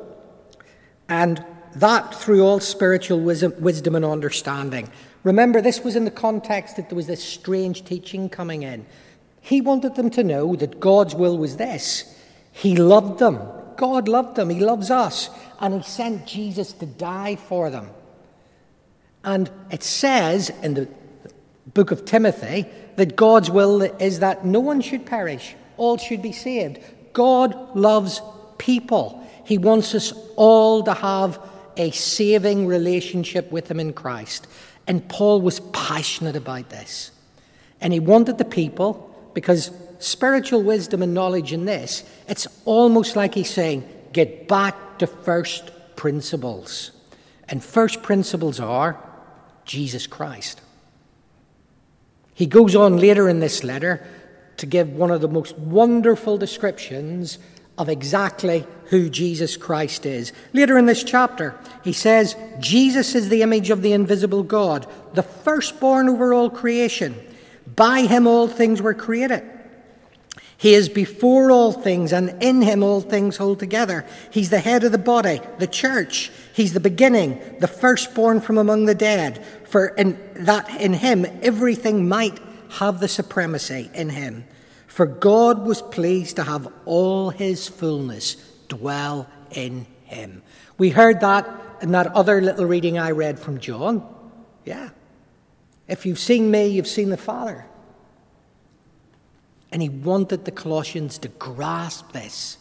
And 1.08 1.44
that 1.76 2.14
through 2.14 2.42
all 2.42 2.58
spiritual 2.58 3.20
wisdom 3.20 3.94
and 3.94 4.04
understanding. 4.04 4.90
Remember, 5.24 5.60
this 5.60 5.84
was 5.84 5.94
in 5.94 6.04
the 6.04 6.10
context 6.10 6.76
that 6.76 6.88
there 6.88 6.96
was 6.96 7.06
this 7.06 7.22
strange 7.22 7.84
teaching 7.84 8.28
coming 8.28 8.62
in. 8.62 8.84
He 9.42 9.60
wanted 9.60 9.96
them 9.96 10.08
to 10.10 10.24
know 10.24 10.56
that 10.56 10.80
God's 10.80 11.14
will 11.14 11.36
was 11.36 11.56
this 11.58 12.16
He 12.52 12.76
loved 12.76 13.18
them. 13.18 13.38
God 13.76 14.08
loved 14.08 14.36
them. 14.36 14.48
He 14.48 14.60
loves 14.60 14.90
us 14.90 15.28
and 15.60 15.74
he 15.74 15.82
sent 15.82 16.26
Jesus 16.26 16.72
to 16.74 16.86
die 16.86 17.36
for 17.36 17.70
them. 17.70 17.88
And 19.24 19.50
it 19.70 19.82
says 19.82 20.50
in 20.62 20.74
the 20.74 20.88
book 21.74 21.90
of 21.90 22.04
Timothy 22.04 22.66
that 22.96 23.16
God's 23.16 23.50
will 23.50 23.82
is 23.82 24.20
that 24.20 24.44
no 24.44 24.60
one 24.60 24.80
should 24.80 25.06
perish, 25.06 25.54
all 25.76 25.96
should 25.96 26.22
be 26.22 26.32
saved. 26.32 26.78
God 27.12 27.76
loves 27.76 28.20
people. 28.58 29.26
He 29.44 29.58
wants 29.58 29.94
us 29.94 30.12
all 30.36 30.82
to 30.84 30.94
have 30.94 31.38
a 31.76 31.90
saving 31.90 32.66
relationship 32.66 33.50
with 33.50 33.70
Him 33.70 33.80
in 33.80 33.92
Christ. 33.92 34.46
And 34.86 35.08
Paul 35.08 35.40
was 35.40 35.60
passionate 35.72 36.36
about 36.36 36.70
this. 36.70 37.10
And 37.80 37.92
he 37.92 38.00
wanted 38.00 38.38
the 38.38 38.44
people, 38.44 39.11
because 39.34 39.70
spiritual 39.98 40.62
wisdom 40.62 41.02
and 41.02 41.14
knowledge 41.14 41.52
in 41.52 41.64
this, 41.64 42.04
it's 42.28 42.46
almost 42.64 43.16
like 43.16 43.34
he's 43.34 43.50
saying, 43.50 43.88
get 44.12 44.48
back 44.48 44.98
to 44.98 45.06
first 45.06 45.70
principles. 45.96 46.90
And 47.48 47.62
first 47.62 48.02
principles 48.02 48.60
are 48.60 48.98
Jesus 49.64 50.06
Christ. 50.06 50.60
He 52.34 52.46
goes 52.46 52.74
on 52.74 52.96
later 52.96 53.28
in 53.28 53.40
this 53.40 53.62
letter 53.62 54.06
to 54.56 54.66
give 54.66 54.92
one 54.92 55.10
of 55.10 55.20
the 55.20 55.28
most 55.28 55.56
wonderful 55.58 56.38
descriptions 56.38 57.38
of 57.78 57.88
exactly 57.88 58.66
who 58.86 59.08
Jesus 59.08 59.56
Christ 59.56 60.04
is. 60.06 60.32
Later 60.52 60.76
in 60.76 60.86
this 60.86 61.02
chapter, 61.02 61.58
he 61.82 61.92
says, 61.92 62.36
Jesus 62.60 63.14
is 63.14 63.28
the 63.28 63.42
image 63.42 63.70
of 63.70 63.82
the 63.82 63.92
invisible 63.92 64.42
God, 64.42 64.86
the 65.14 65.22
firstborn 65.22 66.08
over 66.08 66.34
all 66.34 66.50
creation. 66.50 67.14
By 67.74 68.02
him 68.02 68.26
all 68.26 68.48
things 68.48 68.82
were 68.82 68.94
created 68.94 69.42
he 70.62 70.74
is 70.74 70.88
before 70.88 71.50
all 71.50 71.72
things, 71.72 72.12
and 72.12 72.40
in 72.40 72.62
him 72.62 72.84
all 72.84 73.00
things 73.00 73.36
hold 73.36 73.58
together. 73.58 74.06
He's 74.30 74.50
the 74.50 74.60
head 74.60 74.84
of 74.84 74.92
the 74.92 74.96
body, 74.96 75.40
the 75.58 75.66
church. 75.66 76.30
He's 76.54 76.72
the 76.72 76.78
beginning, 76.78 77.40
the 77.58 77.66
firstborn 77.66 78.40
from 78.40 78.58
among 78.58 78.84
the 78.84 78.94
dead. 78.94 79.44
For 79.66 79.88
in 79.88 80.16
that 80.36 80.80
in 80.80 80.92
him 80.92 81.26
everything 81.42 82.08
might 82.08 82.38
have 82.78 83.00
the 83.00 83.08
supremacy 83.08 83.90
in 83.92 84.10
him. 84.10 84.44
For 84.86 85.04
God 85.04 85.66
was 85.66 85.82
pleased 85.82 86.36
to 86.36 86.44
have 86.44 86.72
all 86.84 87.30
his 87.30 87.66
fullness 87.66 88.36
dwell 88.68 89.28
in 89.50 89.88
him. 90.04 90.42
We 90.78 90.90
heard 90.90 91.18
that 91.22 91.50
in 91.80 91.90
that 91.90 92.14
other 92.14 92.40
little 92.40 92.66
reading 92.66 93.00
I 93.00 93.10
read 93.10 93.40
from 93.40 93.58
John. 93.58 94.06
Yeah. 94.64 94.90
If 95.88 96.06
you've 96.06 96.18
seen 96.18 96.50
me, 96.50 96.68
you've 96.68 96.86
seen 96.86 97.10
the 97.10 97.16
Father. 97.16 97.66
And 99.70 99.82
he 99.82 99.88
wanted 99.88 100.44
the 100.44 100.50
Colossians 100.50 101.18
to 101.18 101.28
grasp 101.28 102.12
this. 102.12 102.58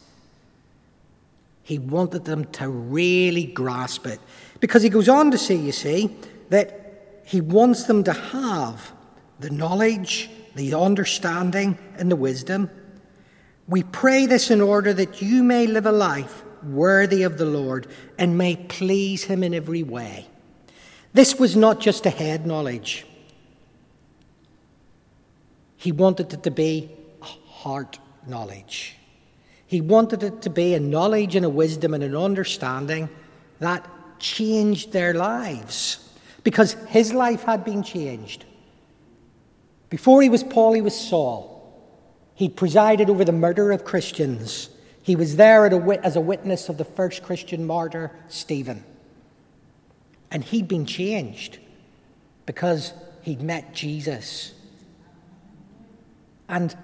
He 1.63 1.77
wanted 1.77 2.25
them 2.25 2.45
to 2.45 2.69
really 2.69 3.45
grasp 3.45 4.07
it. 4.07 4.19
Because 4.59 4.83
he 4.83 4.89
goes 4.89 5.09
on 5.09 5.31
to 5.31 5.37
say, 5.37 5.55
you 5.55 5.71
see, 5.71 6.15
that 6.49 7.21
he 7.25 7.41
wants 7.41 7.83
them 7.83 8.03
to 8.05 8.13
have 8.13 8.91
the 9.39 9.49
knowledge, 9.49 10.29
the 10.55 10.73
understanding, 10.73 11.77
and 11.97 12.11
the 12.11 12.15
wisdom. 12.15 12.69
We 13.67 13.83
pray 13.83 14.25
this 14.25 14.51
in 14.51 14.61
order 14.61 14.93
that 14.93 15.21
you 15.21 15.43
may 15.43 15.67
live 15.67 15.85
a 15.85 15.91
life 15.91 16.43
worthy 16.63 17.23
of 17.23 17.37
the 17.37 17.45
Lord 17.45 17.87
and 18.17 18.37
may 18.37 18.55
please 18.55 19.23
him 19.23 19.43
in 19.43 19.53
every 19.53 19.83
way. 19.83 20.27
This 21.13 21.39
was 21.39 21.55
not 21.55 21.79
just 21.79 22.05
a 22.05 22.09
head 22.09 22.45
knowledge, 22.45 23.05
he 25.81 25.91
wanted 25.91 26.31
it 26.31 26.43
to 26.43 26.51
be 26.51 26.91
a 27.23 27.25
heart 27.25 27.97
knowledge. 28.27 28.97
He 29.65 29.81
wanted 29.81 30.21
it 30.21 30.43
to 30.43 30.51
be 30.51 30.75
a 30.75 30.79
knowledge 30.79 31.35
and 31.35 31.43
a 31.43 31.49
wisdom 31.49 31.95
and 31.95 32.03
an 32.03 32.15
understanding 32.15 33.09
that 33.57 33.89
changed 34.19 34.91
their 34.91 35.15
lives 35.15 36.07
because 36.43 36.73
his 36.87 37.13
life 37.13 37.41
had 37.41 37.65
been 37.65 37.81
changed. 37.81 38.45
Before 39.89 40.21
he 40.21 40.29
was 40.29 40.43
Paul, 40.43 40.73
he 40.73 40.81
was 40.81 40.95
Saul. 40.95 41.49
He 42.35 42.47
presided 42.47 43.09
over 43.09 43.25
the 43.25 43.31
murder 43.31 43.71
of 43.71 43.83
Christians. 43.83 44.69
He 45.01 45.15
was 45.15 45.35
there 45.35 45.65
as 45.65 46.15
a 46.15 46.21
witness 46.21 46.69
of 46.69 46.77
the 46.77 46.85
first 46.85 47.23
Christian 47.23 47.65
martyr, 47.65 48.11
Stephen. 48.27 48.83
And 50.29 50.43
he'd 50.43 50.67
been 50.67 50.85
changed 50.85 51.57
because 52.45 52.93
he'd 53.23 53.41
met 53.41 53.73
Jesus. 53.73 54.53
And 56.51 56.75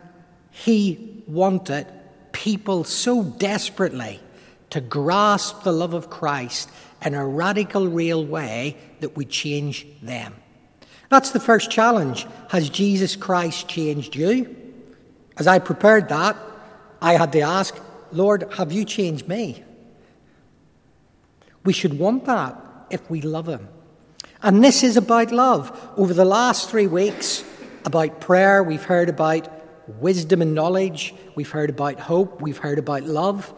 he 0.50 1.24
wanted 1.28 1.86
people 2.32 2.86
so 2.86 3.24
desperately 3.24 4.20
to 4.70 4.82
grasp 4.82 5.64
the 5.64 5.72
love 5.72 5.94
of 5.94 6.10
Christ 6.10 6.70
in 7.04 7.14
a 7.14 7.28
radical, 7.28 7.88
real 7.88 8.26
way 8.26 8.78
that 9.02 9.16
would 9.16 9.30
change 9.30 9.86
them. 10.02 10.34
That's 11.10 11.32
the 11.32 11.40
first 11.40 11.70
challenge. 11.70 12.26
Has 12.50 12.70
Jesus 12.70 13.16
Christ 13.16 13.68
changed 13.68 14.16
you? 14.16 14.56
As 15.38 15.48
I 15.48 15.60
prepared 15.60 16.10
that, 16.10 16.38
I 17.02 17.14
had 17.14 17.32
to 17.34 17.42
ask, 17.42 17.76
Lord, 18.12 18.52
have 18.58 18.72
you 18.72 18.86
changed 18.86 19.28
me? 19.28 19.64
We 21.64 21.74
should 21.74 22.00
want 22.00 22.26
that 22.26 22.58
if 22.90 23.10
we 23.10 23.22
love 23.22 23.48
Him. 23.48 23.68
And 24.42 24.64
this 24.64 24.84
is 24.84 24.96
about 24.96 25.32
love. 25.32 25.78
Over 25.98 26.14
the 26.14 26.26
last 26.26 26.70
three 26.70 26.88
weeks, 26.88 27.44
about 27.86 28.20
prayer, 28.20 28.62
we've 28.64 28.84
heard 28.84 29.10
about 29.10 29.50
wisdom 29.88 30.42
and 30.42 30.54
knowledge. 30.54 31.14
We've 31.36 31.50
heard 31.50 31.70
about 31.70 32.00
hope. 32.00 32.42
We've 32.42 32.58
heard 32.58 32.80
about 32.80 33.04
love. 33.04 33.54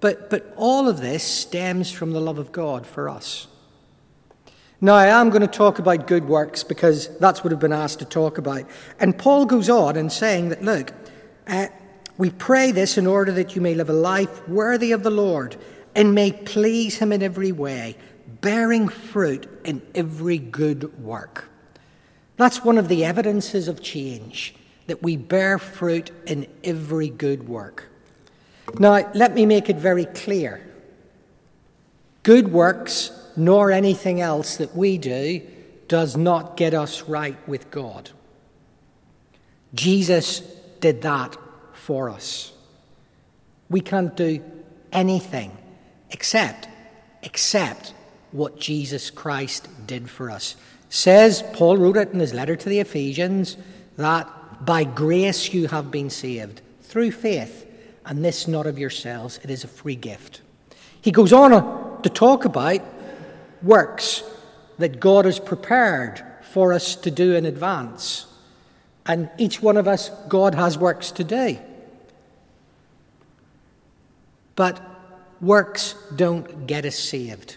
But, 0.00 0.28
but 0.28 0.52
all 0.56 0.88
of 0.88 1.00
this 1.00 1.22
stems 1.22 1.90
from 1.90 2.12
the 2.12 2.20
love 2.20 2.38
of 2.38 2.52
God 2.52 2.86
for 2.86 3.08
us. 3.08 3.46
Now, 4.80 4.94
I 4.94 5.06
am 5.06 5.30
going 5.30 5.40
to 5.40 5.46
talk 5.46 5.78
about 5.78 6.06
good 6.06 6.28
works 6.28 6.62
because 6.62 7.16
that's 7.18 7.42
what 7.42 7.52
I've 7.52 7.58
been 7.58 7.72
asked 7.72 8.00
to 8.00 8.04
talk 8.04 8.36
about. 8.36 8.64
And 9.00 9.16
Paul 9.16 9.46
goes 9.46 9.70
on 9.70 9.96
in 9.96 10.10
saying 10.10 10.50
that, 10.50 10.62
look, 10.62 10.92
uh, 11.46 11.68
we 12.18 12.30
pray 12.30 12.70
this 12.70 12.98
in 12.98 13.06
order 13.06 13.32
that 13.32 13.56
you 13.56 13.62
may 13.62 13.74
live 13.74 13.88
a 13.88 13.94
life 13.94 14.46
worthy 14.46 14.92
of 14.92 15.02
the 15.02 15.10
Lord 15.10 15.56
and 15.94 16.14
may 16.14 16.32
please 16.32 16.98
him 16.98 17.12
in 17.12 17.22
every 17.22 17.52
way, 17.52 17.96
bearing 18.42 18.88
fruit 18.88 19.48
in 19.64 19.80
every 19.94 20.38
good 20.38 21.02
work. 21.02 21.48
That's 22.36 22.64
one 22.64 22.78
of 22.78 22.88
the 22.88 23.04
evidences 23.04 23.68
of 23.68 23.80
change 23.80 24.54
that 24.86 25.02
we 25.02 25.16
bear 25.16 25.58
fruit 25.58 26.10
in 26.26 26.46
every 26.62 27.08
good 27.08 27.48
work. 27.48 27.88
Now, 28.78 29.10
let 29.14 29.34
me 29.34 29.46
make 29.46 29.68
it 29.68 29.76
very 29.76 30.06
clear 30.06 30.60
good 32.22 32.50
works, 32.50 33.10
nor 33.36 33.70
anything 33.70 34.20
else 34.20 34.56
that 34.56 34.74
we 34.74 34.96
do, 34.96 35.42
does 35.88 36.16
not 36.16 36.56
get 36.56 36.72
us 36.72 37.02
right 37.02 37.36
with 37.46 37.70
God. 37.70 38.10
Jesus 39.74 40.40
did 40.80 41.02
that 41.02 41.36
for 41.72 42.08
us. 42.08 42.52
We 43.68 43.80
can't 43.80 44.16
do 44.16 44.42
anything 44.92 45.56
except 46.10 46.68
except 47.22 47.94
what 48.32 48.58
Jesus 48.60 49.10
Christ 49.10 49.68
did 49.86 50.08
for 50.08 50.30
us. 50.30 50.56
Says 50.88 51.42
Paul 51.52 51.78
wrote 51.78 51.96
it 51.96 52.12
in 52.12 52.20
his 52.20 52.34
letter 52.34 52.54
to 52.54 52.68
the 52.68 52.80
Ephesians 52.80 53.56
that 53.96 54.28
by 54.64 54.84
grace 54.84 55.52
you 55.52 55.68
have 55.68 55.90
been 55.90 56.10
saved 56.10 56.60
through 56.82 57.10
faith, 57.12 57.66
and 58.06 58.24
this 58.24 58.46
not 58.46 58.66
of 58.66 58.78
yourselves, 58.78 59.40
it 59.42 59.50
is 59.50 59.64
a 59.64 59.68
free 59.68 59.96
gift. 59.96 60.40
He 61.00 61.10
goes 61.10 61.32
on 61.32 62.02
to 62.02 62.08
talk 62.08 62.44
about 62.44 62.80
works 63.62 64.22
that 64.78 65.00
God 65.00 65.24
has 65.24 65.38
prepared 65.38 66.22
for 66.52 66.72
us 66.72 66.96
to 66.96 67.10
do 67.10 67.34
in 67.34 67.46
advance. 67.46 68.26
And 69.06 69.30
each 69.38 69.60
one 69.60 69.76
of 69.76 69.88
us, 69.88 70.10
God 70.28 70.54
has 70.54 70.78
works 70.78 71.10
to 71.12 71.24
do. 71.24 71.58
But 74.56 74.80
works 75.40 75.94
don't 76.14 76.66
get 76.66 76.84
us 76.84 76.96
saved. 76.96 77.56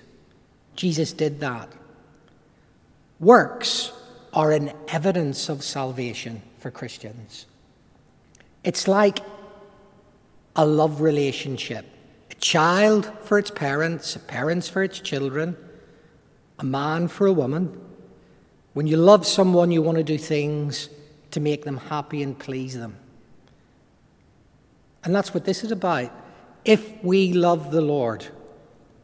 Jesus 0.75 1.13
did 1.13 1.39
that. 1.39 1.71
Works 3.19 3.91
are 4.33 4.51
an 4.51 4.71
evidence 4.87 5.49
of 5.49 5.63
salvation 5.63 6.41
for 6.67 6.71
Christians. 6.71 7.45
It's 8.65 8.89
like 8.89 9.19
a 10.57 10.65
love 10.65 10.99
relationship 10.99 11.85
a 12.29 12.35
child 12.35 13.09
for 13.23 13.39
its 13.39 13.49
parents, 13.49 14.17
a 14.17 14.19
parents 14.19 14.67
for 14.67 14.83
its 14.83 14.99
children, 14.99 15.55
a 16.59 16.65
man 16.65 17.07
for 17.07 17.25
a 17.25 17.31
woman. 17.31 17.79
When 18.73 18.85
you 18.85 18.97
love 18.97 19.25
someone, 19.25 19.71
you 19.71 19.81
want 19.81 19.97
to 19.97 20.03
do 20.03 20.17
things 20.17 20.89
to 21.31 21.39
make 21.39 21.63
them 21.63 21.77
happy 21.77 22.21
and 22.21 22.37
please 22.37 22.77
them. 22.77 22.97
And 25.05 25.15
that's 25.15 25.33
what 25.33 25.45
this 25.45 25.63
is 25.63 25.71
about. 25.71 26.11
If 26.65 27.01
we 27.01 27.31
love 27.31 27.71
the 27.71 27.79
Lord, 27.79 28.27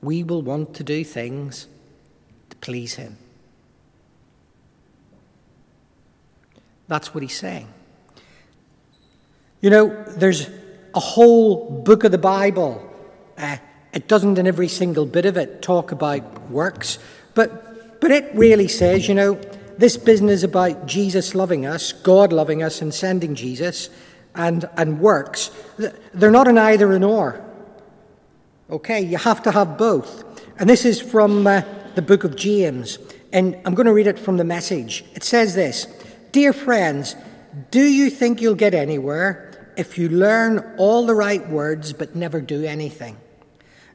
we 0.01 0.22
will 0.22 0.41
want 0.41 0.74
to 0.75 0.84
do 0.84 1.05
things 1.05 1.67
to 2.50 2.58
please 2.58 2.96
Him. 2.96 3.23
That's 6.87 7.13
what 7.13 7.23
he's 7.23 7.37
saying. 7.37 7.67
You 9.61 9.69
know, 9.69 10.03
there's 10.09 10.49
a 10.93 10.99
whole 10.99 11.81
book 11.83 12.03
of 12.03 12.11
the 12.11 12.17
Bible. 12.17 12.89
Uh, 13.37 13.57
it 13.93 14.07
doesn't, 14.07 14.37
in 14.37 14.47
every 14.47 14.67
single 14.67 15.05
bit 15.05 15.25
of 15.25 15.37
it, 15.37 15.61
talk 15.61 15.91
about 15.91 16.49
works, 16.49 16.99
but, 17.33 18.01
but 18.01 18.11
it 18.11 18.33
really 18.35 18.67
says, 18.67 19.07
you 19.07 19.15
know, 19.15 19.39
this 19.77 19.97
business 19.97 20.43
about 20.43 20.85
Jesus 20.85 21.33
loving 21.33 21.65
us, 21.65 21.93
God 21.93 22.33
loving 22.33 22.61
us, 22.61 22.81
and 22.81 22.93
sending 22.93 23.35
Jesus, 23.35 23.89
and, 24.35 24.65
and 24.77 24.99
works, 24.99 25.51
they're 26.13 26.31
not 26.31 26.47
an 26.47 26.57
either 26.57 26.91
and 26.93 27.03
or. 27.03 27.43
Okay, 28.69 29.01
you 29.01 29.17
have 29.17 29.43
to 29.43 29.51
have 29.51 29.77
both. 29.77 30.23
And 30.59 30.69
this 30.69 30.85
is 30.85 31.01
from 31.01 31.45
uh, 31.45 31.61
the 31.95 32.01
book 32.01 32.23
of 32.23 32.35
James, 32.35 32.97
and 33.31 33.59
I'm 33.65 33.75
going 33.75 33.85
to 33.85 33.93
read 33.93 34.07
it 34.07 34.19
from 34.19 34.37
the 34.37 34.43
message. 34.43 35.05
It 35.13 35.23
says 35.23 35.55
this 35.55 35.87
Dear 36.33 36.51
friends, 36.51 37.15
do 37.69 37.83
you 37.83 38.09
think 38.09 38.41
you'll 38.41 38.55
get 38.55 38.73
anywhere 38.73 39.51
if 39.77 39.99
you 39.99 40.09
learn 40.09 40.73
all 40.79 41.05
the 41.05 41.13
right 41.13 41.47
words 41.47 41.93
but 41.93 42.15
never 42.15 42.41
do 42.41 42.63
anything? 42.63 43.17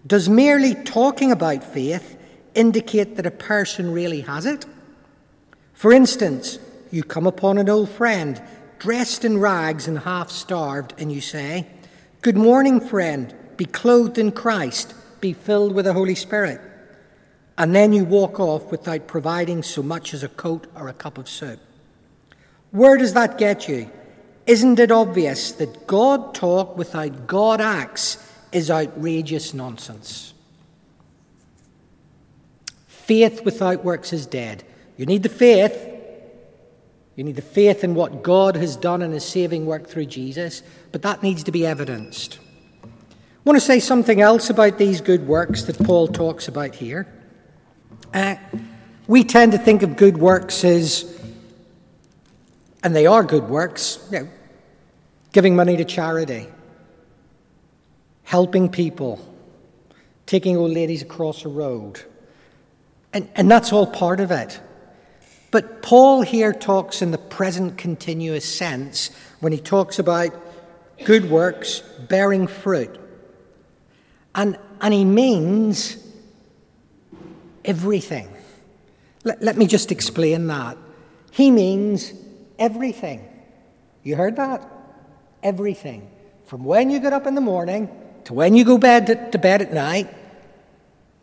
Does 0.07 0.29
merely 0.29 0.77
talking 0.77 1.33
about 1.33 1.65
faith 1.65 2.17
indicate 2.55 3.17
that 3.17 3.27
a 3.27 3.33
person 3.33 3.91
really 3.91 4.21
has 4.21 4.47
it? 4.47 4.67
For 5.73 5.93
instance, 5.93 6.61
you 6.93 7.03
come 7.03 7.27
upon 7.27 7.59
an 7.59 7.69
old 7.69 7.91
friend 7.91 8.41
dressed 8.79 9.25
in 9.25 9.39
rags 9.39 9.89
and 9.89 9.99
half 9.99 10.31
starved, 10.31 10.95
and 10.97 11.11
you 11.11 11.21
say, 11.21 11.67
Good 12.23 12.37
morning, 12.37 12.81
friend, 12.81 13.35
be 13.57 13.65
clothed 13.65 14.17
in 14.17 14.31
Christ, 14.31 14.95
be 15.21 15.33
filled 15.33 15.75
with 15.75 15.87
the 15.87 15.93
Holy 15.93 16.15
Spirit. 16.15 16.61
And 17.59 17.75
then 17.75 17.93
you 17.93 18.05
walk 18.05 18.39
off 18.39 18.71
without 18.71 19.09
providing 19.09 19.65
so 19.65 19.83
much 19.83 20.15
as 20.15 20.23
a 20.23 20.29
coat 20.29 20.69
or 20.77 20.89
a 20.89 20.93
cup 20.93 21.19
of 21.19 21.29
soup. 21.29 21.59
Where 22.71 22.97
does 22.97 23.15
that 23.15 23.39
get 23.39 23.69
you? 23.69 23.91
Isn't 24.47 24.79
it 24.79 24.91
obvious 24.91 25.53
that 25.53 25.87
God 25.87 26.35
talk 26.35 26.77
without 26.77 27.27
God 27.27 27.61
acts 27.61 28.17
is 28.51 28.71
outrageous 28.71 29.53
nonsense? 29.53 30.33
Faith 32.87 33.45
without 33.45 33.85
works 33.85 34.13
is 34.13 34.27
dead. 34.27 34.65
You 34.97 35.07
need 35.07 35.23
the 35.23 35.29
faith. 35.29 35.87
You 37.15 37.25
need 37.25 37.37
the 37.37 37.43
faith 37.43 37.83
in 37.83 37.95
what 37.95 38.23
God 38.23 38.57
has 38.57 38.77
done 38.77 39.03
in 39.03 39.13
his 39.13 39.25
saving 39.25 39.67
work 39.67 39.87
through 39.87 40.07
Jesus, 40.07 40.63
but 40.93 41.03
that 41.03 41.23
needs 41.23 41.43
to 41.45 41.53
be 41.53 41.67
evidenced. 41.67 42.39
I 42.85 42.89
want 43.45 43.57
to 43.57 43.65
say 43.65 43.81
something 43.81 44.21
else 44.21 44.51
about 44.51 44.79
these 44.79 45.01
good 45.01 45.27
works 45.27 45.63
that 45.65 45.79
Paul 45.79 46.09
talks 46.09 46.49
about 46.49 46.75
here. 46.75 47.07
Uh, 48.15 48.37
we 49.07 49.25
tend 49.25 49.53
to 49.53 49.59
think 49.59 49.83
of 49.83 49.97
good 49.97 50.19
works 50.19 50.65
as 50.65 51.18
and 52.89 52.97
they 52.97 53.05
are 53.05 53.23
good 53.23 53.51
works, 53.51 53.99
you 54.11 54.21
know, 54.21 54.29
giving 55.33 55.55
money 55.55 55.77
to 55.77 55.85
charity, 55.85 56.47
helping 58.23 58.71
people, 58.71 59.21
taking 60.25 60.57
old 60.57 60.71
ladies 60.71 61.03
across 61.03 61.45
a 61.45 61.51
road. 61.51 62.01
And, 63.13 63.29
and 63.35 63.51
that's 63.51 63.75
all 63.75 63.87
part 63.87 64.21
of 64.21 64.31
it. 64.31 64.59
But 65.51 65.83
Paul 65.83 66.23
here 66.23 66.55
talks 66.55 67.03
in 67.03 67.11
the 67.11 67.19
present 67.19 67.77
continuous 67.77 68.47
sense 68.47 69.11
when 69.41 69.53
he 69.53 69.59
talks 69.59 69.99
about 69.99 70.31
good 71.05 71.29
works 71.31 71.81
bearing 72.09 72.47
fruit. 72.47 72.99
And, 74.35 74.59
and 74.81 74.95
he 74.95 75.05
means 75.05 75.99
everything. 77.67 78.31
Let, 79.25 79.43
let 79.43 79.59
me 79.59 79.67
just 79.67 79.93
explain 79.93 80.47
that. 80.47 80.79
He 81.33 81.51
means 81.51 82.15
Everything. 82.59 83.29
You 84.03 84.17
heard 84.17 84.37
that? 84.37 84.69
Everything. 85.43 86.11
From 86.47 86.65
when 86.65 86.91
you 86.91 86.99
get 86.99 87.13
up 87.13 87.27
in 87.27 87.35
the 87.35 87.41
morning 87.41 87.89
to 88.25 88.35
when 88.35 88.55
you 88.55 88.65
go 88.65 88.79
bed 88.79 89.07
to, 89.07 89.31
to 89.31 89.39
bed 89.39 89.63
at 89.63 89.73
night, 89.73 90.13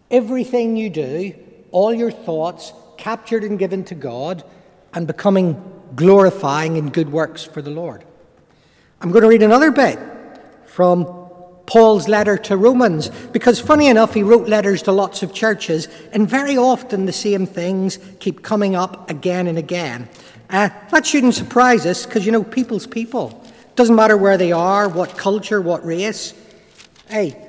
everything 0.10 0.78
you 0.78 0.90
do, 0.90 1.34
all 1.72 1.94
your 1.94 2.12
thoughts 2.12 2.74
captured 2.98 3.44
and 3.44 3.60
given 3.60 3.84
to 3.86 3.96
God 3.96 4.44
and 4.94 5.08
becoming 5.08 5.62
glorifying 5.96 6.78
in 6.78 6.90
good 6.90 7.12
works 7.12 7.44
for 7.44 7.62
the 7.62 7.70
Lord. 7.70 8.04
I'm 9.02 9.12
going 9.12 9.24
to 9.24 9.28
read 9.28 9.44
another 9.44 9.72
bit 9.72 10.00
from 10.66 11.06
Paul's 11.66 12.08
letter 12.08 12.38
to 12.38 12.58
Romans, 12.58 13.10
because 13.32 13.60
funny 13.60 13.88
enough, 13.88 14.14
he 14.14 14.24
wrote 14.24 14.48
letters 14.48 14.84
to 14.84 14.92
lots 14.92 15.24
of 15.24 15.34
churches, 15.34 15.88
and 16.12 16.30
very 16.30 16.58
often 16.58 17.06
the 17.06 17.12
same 17.12 17.46
things 17.46 17.98
keep 18.20 18.44
coming 18.44 18.76
up 18.76 19.10
again 19.10 19.48
and 19.48 19.58
again. 19.58 20.08
Uh, 20.50 20.70
that 20.92 21.06
shouldn't 21.06 21.34
surprise 21.34 21.86
us 21.86 22.06
because, 22.06 22.26
you 22.26 22.32
know, 22.32 22.44
people's 22.44 22.88
people. 22.88 23.44
Doesn't 23.76 23.96
matter 23.96 24.16
where 24.16 24.38
they 24.38 24.52
are, 24.52 24.88
what 24.88 25.18
culture, 25.18 25.62
what 25.62 25.86
race. 25.86 26.34
Hey, 27.10 27.42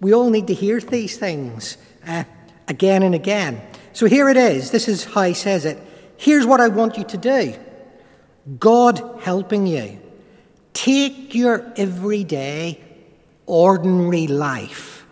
we 0.00 0.12
all 0.12 0.30
need 0.30 0.48
to 0.48 0.54
hear 0.54 0.80
these 0.80 1.16
things 1.16 1.78
uh, 2.06 2.24
again 2.68 3.02
and 3.02 3.14
again. 3.14 3.62
So 3.92 4.06
here 4.06 4.28
it 4.28 4.36
is. 4.36 4.70
This 4.70 4.88
is 4.88 5.04
how 5.04 5.22
he 5.22 5.34
says 5.34 5.64
it. 5.64 5.78
Here's 6.16 6.46
what 6.46 6.60
I 6.60 6.68
want 6.68 6.98
you 6.98 7.04
to 7.04 7.16
do 7.16 7.54
God 8.58 9.20
helping 9.22 9.66
you. 9.66 9.98
Take 10.72 11.34
your 11.34 11.72
everyday, 11.76 12.78
ordinary 13.46 14.26
life 14.26 15.06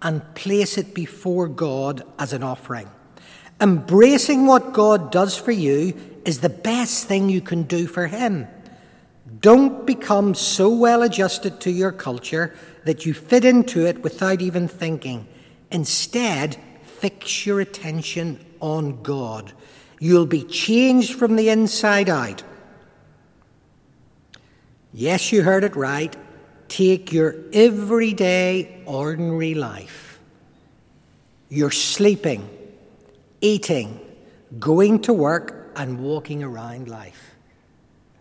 and 0.00 0.22
place 0.34 0.78
it 0.78 0.94
before 0.94 1.48
God 1.48 2.02
as 2.18 2.32
an 2.32 2.42
offering. 2.42 2.88
Embracing 3.60 4.46
what 4.46 4.72
God 4.72 5.12
does 5.12 5.36
for 5.36 5.52
you 5.52 5.94
is 6.26 6.40
the 6.40 6.48
best 6.48 7.06
thing 7.06 7.28
you 7.28 7.40
can 7.40 7.62
do 7.62 7.86
for 7.86 8.08
Him. 8.08 8.48
Don't 9.40 9.86
become 9.86 10.34
so 10.34 10.68
well 10.68 11.02
adjusted 11.02 11.60
to 11.60 11.70
your 11.70 11.92
culture 11.92 12.54
that 12.84 13.06
you 13.06 13.14
fit 13.14 13.44
into 13.44 13.86
it 13.86 14.02
without 14.02 14.42
even 14.42 14.68
thinking. 14.68 15.26
Instead, 15.70 16.56
fix 16.82 17.46
your 17.46 17.60
attention 17.60 18.44
on 18.60 19.02
God. 19.02 19.52
You'll 19.98 20.26
be 20.26 20.44
changed 20.44 21.14
from 21.14 21.36
the 21.36 21.48
inside 21.48 22.08
out. 22.08 22.42
Yes, 24.92 25.32
you 25.32 25.42
heard 25.42 25.64
it 25.64 25.76
right. 25.76 26.14
Take 26.68 27.12
your 27.12 27.36
everyday, 27.52 28.82
ordinary 28.86 29.54
life. 29.54 30.18
You're 31.48 31.70
sleeping, 31.70 32.48
eating, 33.40 34.00
going 34.58 35.00
to 35.02 35.12
work, 35.12 35.65
and 35.76 36.00
walking 36.00 36.42
around 36.42 36.88
life. 36.88 37.34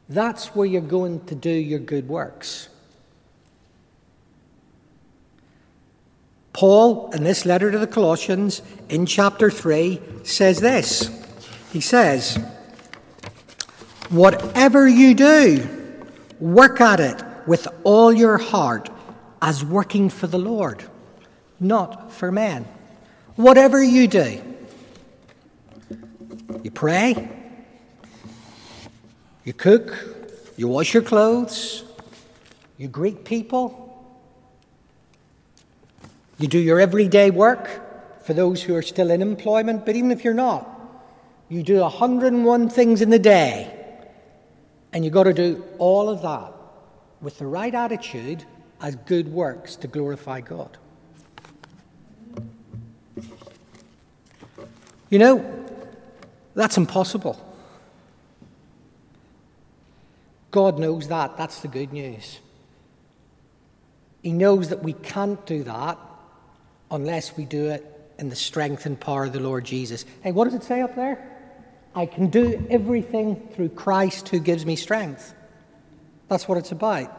That's 0.07 0.47
where 0.47 0.67
you're 0.67 0.81
going 0.81 1.25
to 1.25 1.35
do 1.35 1.49
your 1.49 1.79
good 1.79 2.07
works. 2.07 2.69
Paul, 6.53 7.11
in 7.11 7.23
this 7.23 7.45
letter 7.45 7.71
to 7.71 7.77
the 7.77 7.87
Colossians, 7.87 8.61
in 8.87 9.05
chapter 9.05 9.49
3, 9.49 9.99
says 10.23 10.59
this. 10.59 11.09
He 11.73 11.81
says, 11.81 12.37
Whatever 14.09 14.87
you 14.87 15.15
do, 15.15 15.67
work 16.39 16.79
at 16.79 16.99
it 16.99 17.21
with 17.47 17.67
all 17.83 18.13
your 18.13 18.37
heart 18.37 18.89
as 19.41 19.65
working 19.65 20.09
for 20.09 20.27
the 20.27 20.39
Lord, 20.39 20.83
not 21.59 22.13
for 22.13 22.31
men. 22.31 22.65
Whatever 23.35 23.83
you 23.83 24.07
do, 24.07 24.41
you 26.63 26.71
pray, 26.71 27.27
you 29.45 29.53
cook, 29.53 29.95
you 30.57 30.67
wash 30.67 30.93
your 30.93 31.03
clothes, 31.03 31.83
you 32.77 32.87
greet 32.87 33.23
people, 33.23 33.81
you 36.37 36.47
do 36.47 36.59
your 36.59 36.79
everyday 36.79 37.29
work 37.31 38.23
for 38.25 38.33
those 38.33 38.61
who 38.63 38.75
are 38.75 38.81
still 38.81 39.11
in 39.11 39.21
employment, 39.21 39.85
but 39.85 39.95
even 39.95 40.11
if 40.11 40.23
you're 40.23 40.33
not, 40.33 40.67
you 41.47 41.61
do 41.61 41.79
101 41.79 42.69
things 42.69 43.01
in 43.01 43.11
the 43.11 43.19
day, 43.19 43.71
and 44.91 45.05
you've 45.05 45.13
got 45.13 45.23
to 45.23 45.33
do 45.33 45.63
all 45.77 46.09
of 46.09 46.23
that 46.23 46.51
with 47.21 47.37
the 47.37 47.45
right 47.45 47.73
attitude 47.73 48.43
as 48.81 48.95
good 48.95 49.31
works 49.31 49.75
to 49.75 49.87
glorify 49.87 50.41
God. 50.41 50.77
You 55.09 55.19
know, 55.19 55.65
that's 56.55 56.77
impossible. 56.77 57.39
God 60.55 60.79
knows 60.79 61.09
that. 61.09 61.35
That's 61.35 61.59
the 61.59 61.67
good 61.67 61.91
news. 61.91 62.39
He 64.23 64.31
knows 64.31 64.69
that 64.69 64.81
we 64.81 64.93
can't 64.93 65.45
do 65.45 65.63
that 65.65 65.99
unless 66.89 67.35
we 67.35 67.43
do 67.43 67.65
it 67.71 67.85
in 68.17 68.29
the 68.29 68.37
strength 68.37 68.85
and 68.85 68.97
power 68.97 69.25
of 69.25 69.33
the 69.33 69.41
Lord 69.41 69.65
Jesus. 69.65 70.05
Hey, 70.21 70.31
what 70.31 70.45
does 70.45 70.53
it 70.53 70.63
say 70.63 70.79
up 70.79 70.95
there? 70.95 71.29
I 71.93 72.05
can 72.05 72.29
do 72.29 72.65
everything 72.69 73.49
through 73.53 73.69
Christ 73.69 74.29
who 74.29 74.39
gives 74.39 74.65
me 74.65 74.77
strength. 74.77 75.35
That's 76.29 76.47
what 76.47 76.57
it's 76.57 76.71
about. 76.71 77.11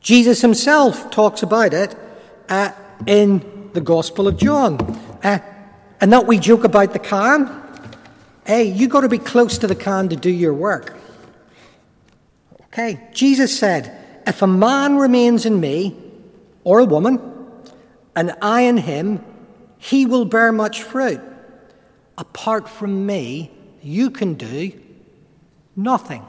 Jesus 0.00 0.42
himself 0.42 1.12
talks 1.12 1.44
about 1.44 1.72
it 1.72 1.96
uh, 2.48 2.72
in 3.06 3.70
the 3.72 3.80
Gospel 3.80 4.26
of 4.26 4.36
John. 4.36 4.80
Uh, 5.22 5.38
and 6.00 6.12
that 6.12 6.26
we 6.26 6.40
joke 6.40 6.64
about 6.64 6.92
the 6.92 6.98
can. 6.98 7.62
Hey, 8.44 8.64
you've 8.64 8.90
got 8.90 9.02
to 9.02 9.08
be 9.08 9.18
close 9.18 9.58
to 9.58 9.68
the 9.68 9.76
can 9.76 10.08
to 10.08 10.16
do 10.16 10.30
your 10.30 10.54
work. 10.54 10.97
Okay, 12.72 13.08
Jesus 13.12 13.56
said, 13.58 14.22
If 14.26 14.42
a 14.42 14.46
man 14.46 14.98
remains 14.98 15.46
in 15.46 15.58
me, 15.60 15.96
or 16.64 16.80
a 16.80 16.84
woman, 16.84 17.18
and 18.14 18.34
I 18.42 18.62
in 18.62 18.76
him, 18.76 19.24
he 19.78 20.06
will 20.06 20.24
bear 20.24 20.52
much 20.52 20.82
fruit. 20.82 21.20
Apart 22.18 22.68
from 22.68 23.06
me, 23.06 23.50
you 23.82 24.10
can 24.10 24.34
do 24.34 24.72
nothing. 25.76 26.22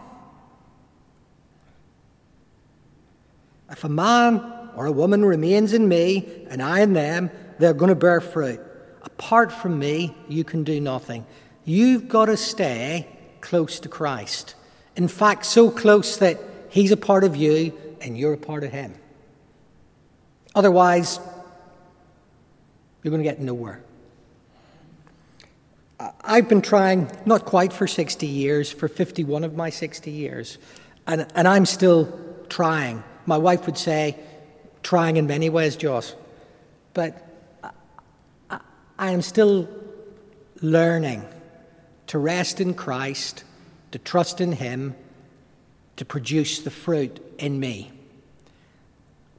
If 3.71 3.83
a 3.83 3.89
man 3.89 4.69
or 4.75 4.85
a 4.85 4.91
woman 4.91 5.25
remains 5.25 5.73
in 5.73 5.87
me 5.87 6.45
and 6.49 6.61
I 6.61 6.81
in 6.81 6.93
them, 6.93 7.31
they're 7.57 7.73
going 7.73 7.89
to 7.89 7.95
bear 7.95 8.21
fruit. 8.21 8.59
Apart 9.01 9.51
from 9.51 9.77
me, 9.77 10.15
you 10.27 10.43
can 10.43 10.63
do 10.63 10.79
nothing. 10.79 11.25
You've 11.65 12.07
got 12.07 12.25
to 12.25 12.37
stay 12.37 13.07
close 13.41 13.79
to 13.81 13.89
Christ. 13.89 14.55
In 14.99 15.07
fact, 15.07 15.45
so 15.45 15.71
close 15.71 16.17
that 16.17 16.41
He's 16.67 16.91
a 16.91 16.97
part 16.97 17.23
of 17.23 17.37
you 17.37 17.71
and 18.01 18.17
you're 18.17 18.33
a 18.33 18.37
part 18.37 18.65
of 18.65 18.73
Him. 18.73 18.93
Otherwise, 20.53 21.21
you're 23.01 23.09
going 23.09 23.23
to 23.23 23.29
get 23.29 23.39
nowhere. 23.39 23.81
I've 26.21 26.49
been 26.49 26.61
trying, 26.61 27.09
not 27.25 27.45
quite 27.45 27.71
for 27.71 27.87
60 27.87 28.27
years, 28.27 28.73
for 28.73 28.89
51 28.89 29.45
of 29.45 29.55
my 29.55 29.69
60 29.69 30.11
years, 30.11 30.57
and, 31.07 31.25
and 31.33 31.47
I'm 31.47 31.65
still 31.65 32.19
trying. 32.49 33.01
My 33.25 33.37
wife 33.37 33.67
would 33.67 33.77
say, 33.77 34.17
trying 34.83 35.15
in 35.15 35.27
many 35.27 35.49
ways, 35.49 35.77
Joss. 35.77 36.13
But 36.93 37.25
I, 38.49 38.59
I 38.97 39.11
am 39.11 39.21
still 39.21 39.69
learning 40.61 41.23
to 42.07 42.19
rest 42.19 42.59
in 42.59 42.73
Christ, 42.73 43.45
to 43.91 43.99
trust 43.99 44.41
in 44.41 44.51
Him, 44.51 44.95
to 45.95 46.05
produce 46.05 46.59
the 46.59 46.71
fruit 46.71 47.19
in 47.37 47.59
me. 47.59 47.91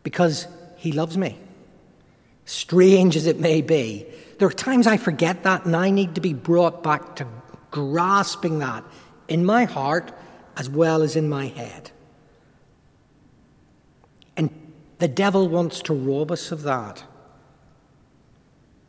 Because 0.02 0.46
He 0.76 0.92
loves 0.92 1.16
me. 1.16 1.38
Strange 2.44 3.16
as 3.16 3.26
it 3.26 3.38
may 3.38 3.62
be, 3.62 4.06
there 4.38 4.48
are 4.48 4.52
times 4.52 4.86
I 4.86 4.96
forget 4.96 5.42
that 5.44 5.66
and 5.66 5.76
I 5.76 5.90
need 5.90 6.14
to 6.14 6.20
be 6.20 6.34
brought 6.34 6.82
back 6.82 7.16
to 7.16 7.26
grasping 7.70 8.58
that 8.60 8.84
in 9.28 9.44
my 9.44 9.64
heart 9.64 10.12
as 10.56 10.68
well 10.68 11.02
as 11.02 11.14
in 11.14 11.28
my 11.28 11.46
head. 11.46 11.90
And 14.36 14.50
the 14.98 15.08
devil 15.08 15.48
wants 15.48 15.82
to 15.82 15.94
rob 15.94 16.32
us 16.32 16.50
of 16.52 16.62
that. 16.62 17.04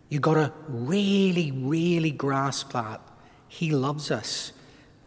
You've 0.09 0.21
got 0.21 0.33
to 0.33 0.51
really, 0.67 1.51
really 1.51 2.11
grasp 2.11 2.73
that. 2.73 3.01
He 3.47 3.71
loves 3.71 4.11
us. 4.11 4.51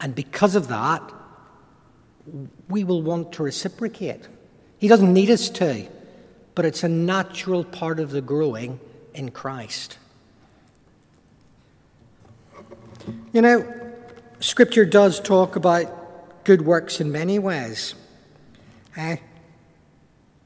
And 0.04 0.14
because 0.14 0.54
of 0.54 0.68
that, 0.68 1.02
we 2.68 2.84
will 2.84 3.00
want 3.00 3.32
to 3.32 3.42
reciprocate. 3.42 4.28
He 4.76 4.86
doesn't 4.86 5.10
need 5.10 5.30
us 5.30 5.48
to, 5.48 5.88
but 6.54 6.66
it's 6.66 6.84
a 6.84 6.90
natural 6.90 7.64
part 7.64 7.98
of 7.98 8.10
the 8.10 8.20
growing 8.20 8.80
in 9.14 9.30
Christ. 9.30 9.96
You 13.32 13.40
know, 13.40 13.80
Scripture 14.40 14.84
does 14.84 15.20
talk 15.20 15.56
about 15.56 16.44
good 16.44 16.66
works 16.66 17.00
in 17.00 17.10
many 17.10 17.38
ways. 17.38 17.94
Uh, 18.94 19.16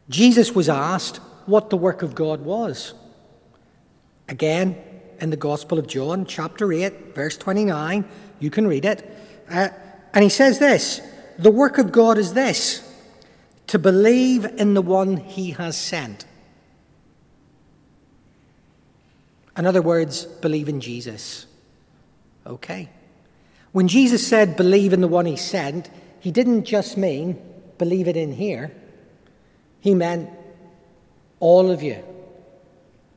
Jesus 0.08 0.54
was 0.54 0.68
asked 0.68 1.16
what 1.46 1.68
the 1.68 1.76
work 1.76 2.02
of 2.02 2.14
God 2.14 2.42
was. 2.42 2.94
Again, 4.28 4.76
in 5.20 5.30
the 5.30 5.36
Gospel 5.36 5.80
of 5.80 5.88
John, 5.88 6.26
chapter 6.26 6.72
8, 6.72 7.12
verse 7.16 7.36
29, 7.36 8.04
you 8.38 8.50
can 8.50 8.68
read 8.68 8.84
it. 8.84 9.16
Uh, 9.50 9.68
and 10.14 10.22
he 10.22 10.28
says 10.28 10.58
this 10.58 11.00
The 11.38 11.50
work 11.50 11.78
of 11.78 11.92
God 11.92 12.18
is 12.18 12.34
this 12.34 12.84
to 13.68 13.78
believe 13.78 14.44
in 14.44 14.74
the 14.74 14.82
one 14.82 15.16
he 15.16 15.52
has 15.52 15.76
sent. 15.76 16.24
In 19.56 19.66
other 19.66 19.82
words, 19.82 20.24
believe 20.24 20.68
in 20.68 20.80
Jesus. 20.80 21.46
Okay. 22.46 22.88
When 23.72 23.88
Jesus 23.88 24.26
said, 24.26 24.56
believe 24.56 24.92
in 24.92 25.00
the 25.00 25.08
one 25.08 25.26
he 25.26 25.36
sent, 25.36 25.90
he 26.20 26.30
didn't 26.30 26.64
just 26.64 26.96
mean 26.96 27.42
believe 27.76 28.08
it 28.08 28.16
in 28.16 28.32
here, 28.32 28.72
he 29.80 29.94
meant 29.94 30.28
all 31.40 31.70
of 31.70 31.82
you. 31.82 32.02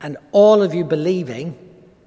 And 0.00 0.16
all 0.32 0.62
of 0.62 0.74
you 0.74 0.84
believing 0.84 1.56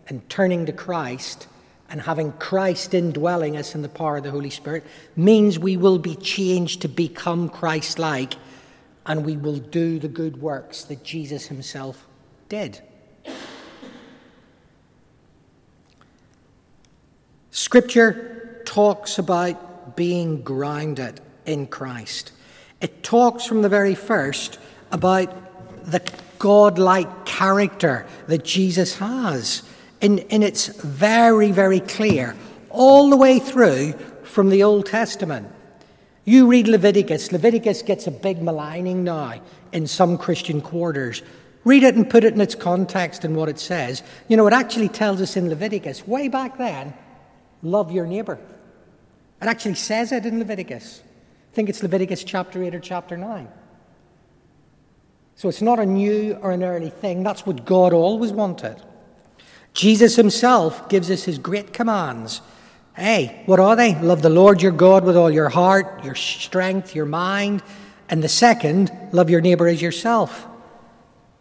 and 0.08 0.28
turning 0.30 0.66
to 0.66 0.74
Christ 0.74 1.48
and 1.90 2.02
having 2.02 2.32
Christ 2.34 2.94
indwelling 2.94 3.58
us 3.58 3.76
in 3.76 3.82
the 3.82 3.90
power 3.90 4.18
of 4.18 4.24
the 4.24 4.32
Holy 4.32 4.50
Spirit 4.50 4.84
means 5.16 5.60
we 5.60 5.78
will 5.78 6.00
be 6.00 6.16
changed 6.16 6.82
to 6.82 6.88
become 6.88 7.50
Christ 7.50 8.00
like 8.00 8.36
and 9.06 9.26
we 9.26 9.38
will 9.38 9.58
do 9.58 10.00
the 10.00 10.08
good 10.08 10.42
works 10.42 10.84
that 10.86 11.04
Jesus 11.04 11.46
himself 11.46 12.06
did. 12.50 12.82
Scripture 17.52 18.62
talks 18.66 19.20
about 19.20 19.96
being 19.96 20.42
grounded 20.42 21.22
in 21.46 21.68
Christ. 21.68 22.32
It 22.82 23.04
talks 23.04 23.46
from 23.46 23.62
the 23.62 23.70
very 23.70 23.96
first 23.96 24.60
about 24.92 25.86
the 25.86 26.02
godlike 26.40 27.26
character 27.26 28.06
that 28.28 28.44
Jesus 28.44 28.98
has. 28.98 29.64
And, 30.06 30.44
it's 30.44 30.68
very, 30.68 31.52
very 31.52 31.80
clear 31.80 32.36
all 32.70 33.10
the 33.10 33.18
way 33.18 33.40
through 33.40 33.94
from 34.24 34.50
the 34.50 34.62
Old 34.62 34.86
Testament. 34.86 35.48
You 36.26 36.46
read 36.46 36.68
Leviticus, 36.68 37.32
Leviticus 37.32 37.82
gets 37.82 38.06
a 38.06 38.12
big 38.12 38.40
maligning 38.42 39.04
now 39.04 39.42
in 39.72 39.88
some 39.88 40.20
Christian 40.20 40.62
quarters. 40.62 41.24
Read 41.64 41.82
it 41.82 41.96
and 41.96 42.08
put 42.08 42.24
it 42.24 42.36
in 42.36 42.42
its 42.42 42.54
context 42.54 43.26
and 43.26 43.36
what 43.36 43.50
it 43.50 43.58
says. 43.58 44.04
You 44.28 44.38
know, 44.38 44.46
it 44.46 44.54
actually 44.54 44.90
tells 44.90 45.22
us 45.22 45.36
in 45.36 45.50
Leviticus, 45.50 46.08
way 46.08 46.28
back 46.28 46.60
then, 46.60 46.94
love 47.64 47.92
your 47.92 48.06
neighbor. 48.06 48.38
It 49.42 49.48
actually 49.48 49.74
says 49.74 50.12
it 50.12 50.28
in 50.28 50.38
Leviticus. 50.38 51.02
I 51.52 51.56
think 51.56 51.68
it's 51.70 51.82
Leviticus 51.82 52.24
chapter 52.24 52.64
8 52.64 52.76
or 52.76 52.80
chapter 52.80 53.18
9. 53.18 53.48
So 55.36 55.50
it's 55.50 55.64
not 55.64 55.80
a 55.80 55.86
new 55.86 56.34
or 56.42 56.52
an 56.52 56.64
early 56.64 56.92
thing. 56.92 57.24
That's 57.24 57.46
what 57.46 57.66
God 57.66 57.92
always 57.92 58.32
wanted. 58.32 58.82
Jesus 59.76 60.16
himself 60.16 60.88
gives 60.88 61.12
us 61.12 61.26
his 61.26 61.38
great 61.38 61.74
commands. 61.74 62.42
Hey, 62.96 63.44
what 63.46 63.60
are 63.60 63.76
they? 63.76 63.94
Love 64.00 64.22
the 64.22 64.30
Lord 64.30 64.62
your 64.62 64.72
God 64.72 65.04
with 65.04 65.18
all 65.18 65.30
your 65.30 65.50
heart, 65.50 66.06
your 66.06 66.16
strength, 66.16 66.96
your 66.96 67.06
mind. 67.06 67.62
And 68.08 68.24
the 68.24 68.30
second, 68.30 68.90
love 69.12 69.30
your 69.30 69.42
neighbor 69.42 69.68
as 69.68 69.82
yourself. 69.82 70.48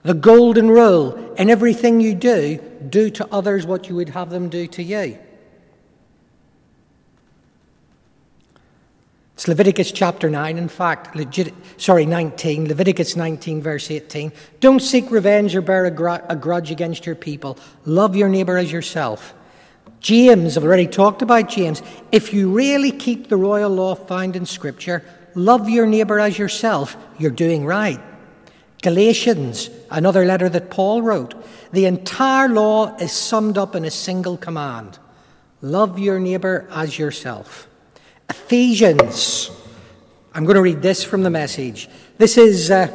The 0.03 0.15
golden 0.15 0.69
rule 0.69 1.35
in 1.35 1.49
everything 1.49 2.01
you 2.01 2.15
do, 2.15 2.59
do 2.89 3.09
to 3.11 3.29
others 3.33 3.67
what 3.67 3.89
you 3.89 3.95
would 3.95 4.09
have 4.11 4.31
them 4.31 4.49
do 4.49 4.67
to 4.67 4.83
you. 4.83 5.17
It's 9.35 9.49
Leviticus 9.49 9.91
chapter 9.91 10.31
9, 10.31 10.59
in 10.59 10.69
fact, 10.69 11.17
legit, 11.17 11.53
sorry, 11.77 12.07
19, 12.07 12.69
Leviticus 12.69 13.17
19, 13.17 13.61
verse 13.63 13.91
18. 13.91 14.33
Don't 14.61 14.81
seek 14.81 15.11
revenge 15.11 15.57
or 15.57 15.61
bear 15.61 15.87
a, 15.87 15.91
gr- 15.91 16.25
a 16.29 16.37
grudge 16.37 16.71
against 16.71 17.05
your 17.05 17.17
people. 17.17 17.59
Love 17.85 18.15
your 18.15 18.29
neighbor 18.29 18.57
as 18.57 18.71
yourself. 18.71 19.35
James, 19.99 20.57
I've 20.57 20.63
already 20.63 20.87
talked 20.87 21.21
about 21.21 21.49
James. 21.49 21.83
If 22.13 22.33
you 22.33 22.53
really 22.53 22.93
keep 22.93 23.29
the 23.29 23.37
royal 23.37 23.71
law 23.71 23.97
found 23.97 24.37
in 24.37 24.47
Scripture, 24.47 25.03
love 25.35 25.69
your 25.69 25.87
neighbor 25.87 26.21
as 26.21 26.39
yourself, 26.39 26.97
you're 27.19 27.33
doing 27.33 27.65
right. 27.65 28.01
Galatians, 28.83 29.69
another 29.91 30.25
letter 30.25 30.49
that 30.49 30.71
Paul 30.71 31.03
wrote. 31.03 31.35
The 31.73 31.87
entire 31.87 32.49
law 32.49 32.95
is 32.99 33.11
summed 33.11 33.59
up 33.59 33.75
in 33.75 33.85
a 33.85 33.91
single 33.91 34.37
command 34.37 34.99
love 35.61 35.99
your 35.99 36.21
neighbor 36.21 36.69
as 36.71 36.99
yourself. 36.99 37.67
Ephesians. 38.29 39.51
I'm 40.35 40.45
going 40.45 40.57
to 40.57 40.63
read 40.63 40.83
this 40.83 41.05
from 41.05 41.23
the 41.23 41.31
message. 41.31 41.89
This 42.19 42.37
is 42.39 42.71
uh, 42.71 42.89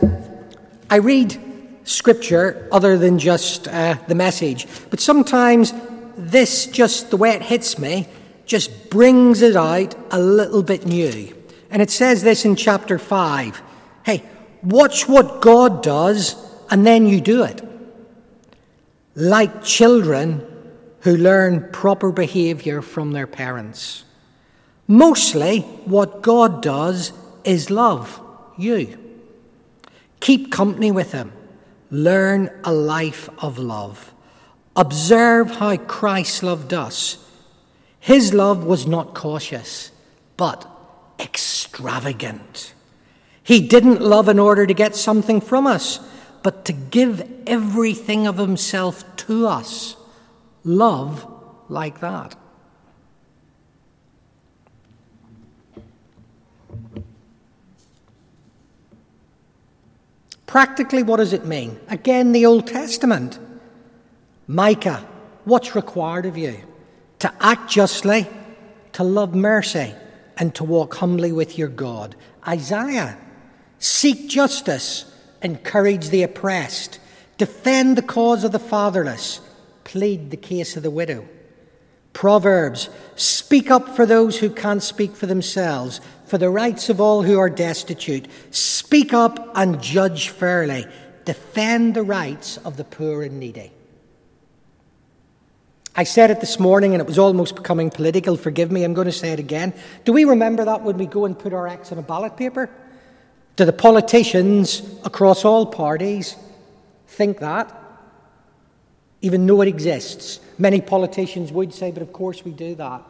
I 0.90 0.98
read 0.98 1.40
scripture 1.84 2.68
other 2.72 2.98
than 2.98 3.20
just 3.20 3.68
uh, 3.68 3.96
the 4.08 4.16
message, 4.16 4.68
but 4.90 5.00
sometimes 5.00 5.74
this, 6.18 6.66
just 6.66 7.12
the 7.12 7.18
way 7.18 7.32
it 7.32 7.42
hits 7.42 7.78
me, 7.78 8.08
just 8.46 8.90
brings 8.90 9.42
it 9.42 9.56
out 9.56 9.96
a 10.12 10.20
little 10.20 10.64
bit 10.64 10.86
new. 10.86 11.36
And 11.70 11.82
it 11.82 11.92
says 11.92 12.24
this 12.24 12.46
in 12.46 12.56
chapter 12.56 12.98
5 12.98 13.62
Hey, 14.04 14.24
watch 14.64 15.08
what 15.08 15.42
God 15.42 15.84
does, 15.84 16.36
and 16.70 16.86
then 16.86 17.08
you 17.08 17.22
do 17.22 17.44
it. 17.44 17.62
Like 19.16 19.64
children 19.64 20.46
who 21.02 21.16
learn 21.16 21.70
proper 21.72 22.12
behavior 22.12 22.82
from 22.82 23.12
their 23.12 23.28
parents. 23.28 24.04
Mostly, 24.90 25.60
what 25.86 26.24
God 26.24 26.64
does 26.64 27.14
is 27.44 27.70
love 27.70 28.20
you. 28.58 28.98
Keep 30.20 30.52
company 30.52 30.92
with 30.92 31.12
Him. 31.12 31.32
Learn 31.92 32.50
a 32.64 32.74
life 32.74 33.30
of 33.38 33.60
love. 33.60 34.12
Observe 34.76 35.52
how 35.52 35.78
Christ 35.78 36.42
loved 36.42 36.74
us. 36.74 37.24
His 38.00 38.34
love 38.34 38.64
was 38.64 38.88
not 38.88 39.14
cautious, 39.14 39.92
but 40.38 40.68
extravagant. 41.20 42.74
He 43.44 43.60
didn't 43.68 44.02
love 44.02 44.28
in 44.28 44.40
order 44.40 44.66
to 44.66 44.74
get 44.74 44.96
something 44.96 45.40
from 45.40 45.68
us, 45.68 46.00
but 46.42 46.66
to 46.66 46.74
give 46.74 47.30
everything 47.46 48.26
of 48.26 48.40
Himself 48.40 49.04
to 49.18 49.46
us. 49.46 49.96
Love 50.64 51.32
like 51.68 52.00
that. 52.00 52.36
Practically, 60.50 61.04
what 61.04 61.18
does 61.18 61.32
it 61.32 61.46
mean? 61.46 61.80
Again, 61.90 62.32
the 62.32 62.48
Old 62.48 62.66
Testament. 62.66 63.38
Micah, 64.48 65.08
what's 65.46 65.76
required 65.76 66.26
of 66.26 66.40
you? 66.40 66.60
To 67.20 67.32
act 67.40 67.70
justly, 67.70 68.26
to 68.94 69.04
love 69.04 69.36
mercy, 69.36 69.94
and 70.38 70.56
to 70.56 70.64
walk 70.64 70.96
humbly 70.96 71.32
with 71.32 71.60
your 71.60 71.68
God. 71.68 72.16
Isaiah, 72.48 73.16
seek 73.78 74.28
justice, 74.28 75.14
encourage 75.44 76.10
the 76.10 76.24
oppressed, 76.24 77.00
defend 77.38 77.96
the 77.96 78.02
cause 78.02 78.44
of 78.44 78.52
the 78.52 78.58
fatherless, 78.58 79.42
plead 79.84 80.32
the 80.32 80.38
case 80.38 80.76
of 80.76 80.82
the 80.82 80.90
widow. 80.90 81.30
Proverbs, 82.20 82.90
speak 83.16 83.72
up 83.72 83.96
for 83.96 84.06
those 84.06 84.38
who 84.38 84.50
can't 84.50 84.84
speak 84.84 85.16
for 85.16 85.26
themselves, 85.26 86.02
for 86.26 86.38
the 86.38 86.50
rights 86.50 86.90
of 86.90 87.00
all 87.00 87.24
who 87.24 87.40
are 87.40 87.50
destitute. 87.50 88.28
Speak 88.52 89.14
up 89.14 89.54
and 89.56 89.82
judge 89.82 90.28
fairly. 90.28 90.86
Defend 91.24 91.96
the 91.96 92.04
rights 92.04 92.58
of 92.58 92.76
the 92.76 92.84
poor 92.84 93.24
and 93.24 93.40
needy. 93.40 93.72
I 95.96 96.04
said 96.04 96.30
it 96.30 96.42
this 96.42 96.60
morning 96.60 96.94
and 96.94 97.00
it 97.00 97.08
was 97.08 97.18
almost 97.18 97.56
becoming 97.56 97.90
political. 97.90 98.36
Forgive 98.36 98.70
me, 98.70 98.84
I'm 98.84 98.94
going 98.94 99.06
to 99.08 99.14
say 99.14 99.32
it 99.32 99.40
again. 99.40 99.74
Do 100.04 100.12
we 100.12 100.26
remember 100.26 100.66
that 100.66 100.82
when 100.82 100.98
we 100.98 101.06
go 101.06 101.24
and 101.24 101.40
put 101.40 101.54
our 101.54 101.70
X 101.70 101.94
on 101.94 102.00
a 102.00 102.02
ballot 102.02 102.36
paper? 102.36 102.70
Do 103.56 103.64
the 103.64 103.72
politicians 103.72 104.82
across 105.06 105.46
all 105.46 105.66
parties 105.68 106.36
think 107.08 107.40
that? 107.40 107.74
Even 109.22 109.46
though 109.46 109.62
it 109.62 109.70
exists. 109.70 110.42
Many 110.60 110.82
politicians 110.82 111.54
would 111.54 111.74
say, 111.74 111.90
but 111.90 112.04
of 112.04 112.12
course 112.12 112.44
we 112.44 112.52
do 112.52 112.76
that. 112.76 113.02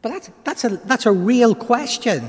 But 0.00 0.10
that's, 0.10 0.30
that's, 0.44 0.64
a, 0.64 0.68
that's 0.68 1.04
a 1.04 1.12
real 1.12 1.56
question 1.56 2.24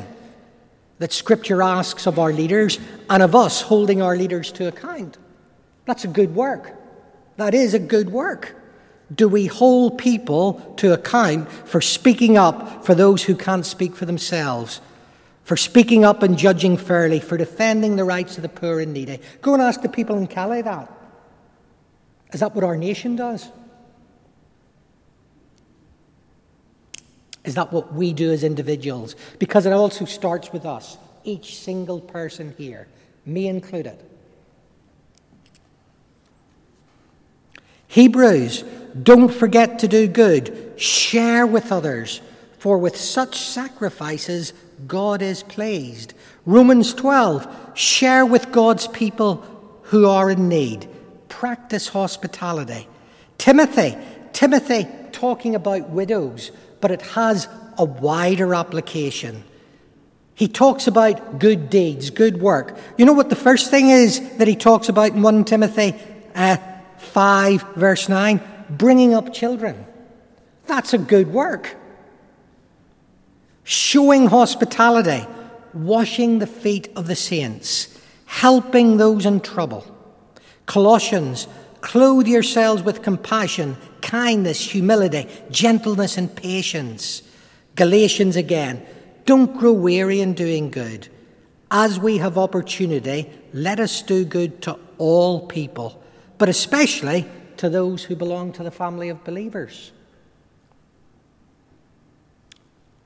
that 0.97 1.13
Scripture 1.13 1.61
asks 1.61 2.07
of 2.07 2.17
our 2.17 2.33
leaders 2.33 2.79
and 3.09 3.21
of 3.21 3.35
us 3.35 3.61
holding 3.61 4.01
our 4.01 4.17
leaders 4.17 4.51
to 4.53 4.67
account. 4.67 5.19
That's 5.85 6.03
a 6.03 6.07
good 6.07 6.33
work. 6.33 6.73
That 7.37 7.53
is 7.53 7.75
a 7.75 7.79
good 7.79 8.09
work. 8.09 8.55
Do 9.13 9.27
we 9.27 9.45
hold 9.45 9.99
people 9.99 10.73
to 10.77 10.93
account 10.93 11.49
for 11.51 11.79
speaking 11.79 12.39
up 12.39 12.83
for 12.83 12.95
those 12.95 13.23
who 13.23 13.35
can't 13.35 13.65
speak 13.65 13.95
for 13.95 14.05
themselves? 14.05 14.81
For 15.43 15.55
speaking 15.55 16.03
up 16.03 16.23
and 16.23 16.37
judging 16.37 16.75
fairly, 16.75 17.19
for 17.19 17.37
defending 17.37 17.95
the 17.95 18.03
rights 18.03 18.35
of 18.37 18.41
the 18.41 18.49
poor 18.49 18.79
and 18.79 18.93
needy. 18.93 19.19
Go 19.41 19.53
and 19.53 19.61
ask 19.61 19.81
the 19.81 19.89
people 19.89 20.17
in 20.17 20.25
Calais 20.25 20.63
that. 20.63 20.91
Is 22.33 22.39
that 22.39 22.55
what 22.55 22.65
our 22.65 22.75
nation 22.75 23.15
does? 23.15 23.47
Is 27.47 27.55
that 27.55 27.71
what 27.71 27.93
we 27.93 28.11
do 28.11 28.33
as 28.33 28.43
individuals? 28.43 29.15
Because 29.39 29.65
it 29.65 29.71
also 29.71 30.03
starts 30.03 30.51
with 30.51 30.65
us, 30.65 30.97
each 31.23 31.57
single 31.57 32.01
person 32.01 32.53
here, 32.57 32.89
me 33.25 33.47
included. 33.47 33.97
Hebrews, 37.87 38.65
don't 39.01 39.33
forget 39.33 39.79
to 39.79 39.87
do 39.87 40.09
good, 40.09 40.73
share 40.75 41.47
with 41.47 41.71
others, 41.71 42.19
for 42.59 42.77
with 42.77 42.97
such 42.97 43.39
sacrifices 43.39 44.51
God 44.85 45.21
is 45.21 45.43
pleased. 45.43 46.15
Romans 46.45 46.93
12, 46.93 47.71
share 47.75 48.25
with 48.25 48.51
God's 48.51 48.89
people 48.89 49.35
who 49.83 50.05
are 50.05 50.29
in 50.29 50.49
need, 50.49 50.89
practice 51.29 51.87
hospitality. 51.87 52.89
Timothy, 53.37 53.95
Timothy 54.33 54.85
talking 55.13 55.55
about 55.55 55.91
widows 55.91 56.51
but 56.81 56.91
it 56.91 57.01
has 57.01 57.47
a 57.77 57.85
wider 57.85 58.53
application. 58.53 59.43
He 60.35 60.47
talks 60.47 60.87
about 60.87 61.39
good 61.39 61.69
deeds, 61.69 62.09
good 62.11 62.39
work. 62.39 62.77
You 62.97 63.05
know 63.05 63.13
what 63.13 63.29
the 63.29 63.35
first 63.35 63.71
thing 63.71 63.89
is 63.89 64.37
that 64.37 64.47
he 64.47 64.55
talks 64.55 64.87
about 64.87 65.11
in 65.11 65.21
1 65.21 65.45
Timothy 65.45 65.95
uh, 66.35 66.57
5, 66.97 67.61
verse 67.75 68.07
9? 68.07 68.39
Bringing 68.69 69.15
up 69.15 69.33
children. 69.33 69.85
That's 70.67 70.93
a 70.93 70.97
good 70.99 71.33
work. 71.33 71.75
Showing 73.63 74.27
hospitality, 74.27 75.25
washing 75.73 76.39
the 76.39 76.47
feet 76.47 76.89
of 76.95 77.07
the 77.07 77.15
saints, 77.15 77.87
helping 78.25 78.97
those 78.97 79.25
in 79.25 79.39
trouble. 79.39 79.85
Colossians, 80.67 81.47
clothe 81.81 82.27
yourselves 82.27 82.81
with 82.83 83.01
compassion, 83.01 83.77
kindness, 84.01 84.71
humility, 84.71 85.27
gentleness, 85.51 86.17
and 86.17 86.33
patience. 86.35 87.21
Galatians 87.75 88.35
again, 88.35 88.85
don't 89.25 89.57
grow 89.57 89.73
weary 89.73 90.21
in 90.21 90.33
doing 90.33 90.71
good. 90.71 91.07
As 91.69 91.99
we 91.99 92.17
have 92.17 92.37
opportunity, 92.37 93.29
let 93.53 93.79
us 93.79 94.01
do 94.01 94.23
good 94.23 94.61
to 94.63 94.79
all 94.97 95.45
people, 95.47 96.01
but 96.37 96.49
especially 96.49 97.25
to 97.57 97.69
those 97.69 98.03
who 98.03 98.15
belong 98.15 98.53
to 98.53 98.63
the 98.63 98.71
family 98.71 99.09
of 99.09 99.23
believers. 99.23 99.91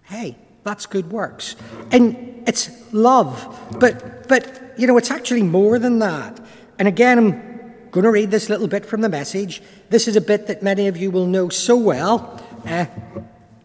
Hey, 0.04 0.38
that's 0.64 0.86
good 0.86 1.12
works. 1.12 1.56
And 1.92 2.44
it's 2.48 2.70
love. 2.94 3.60
But 3.80 4.28
but 4.28 4.74
you 4.78 4.88
know, 4.88 4.98
it's 4.98 5.12
actually 5.12 5.44
more 5.44 5.80
than 5.80 6.00
that. 6.00 6.40
And 6.78 6.88
again, 6.88 7.51
going 7.92 8.06
to 8.06 8.12
read 8.12 8.32
this 8.32 8.50
little 8.50 8.68
bit 8.68 8.86
from 8.86 9.02
the 9.02 9.10
message. 9.10 9.62
This 9.90 10.08
is 10.08 10.16
a 10.16 10.22
bit 10.22 10.48
that 10.48 10.64
many 10.64 10.88
of 10.88 10.98
you 10.98 11.12
will 11.12 11.28
know 11.28 11.50
so 11.50 11.76
well, 11.76 12.42
uh, 12.66 12.86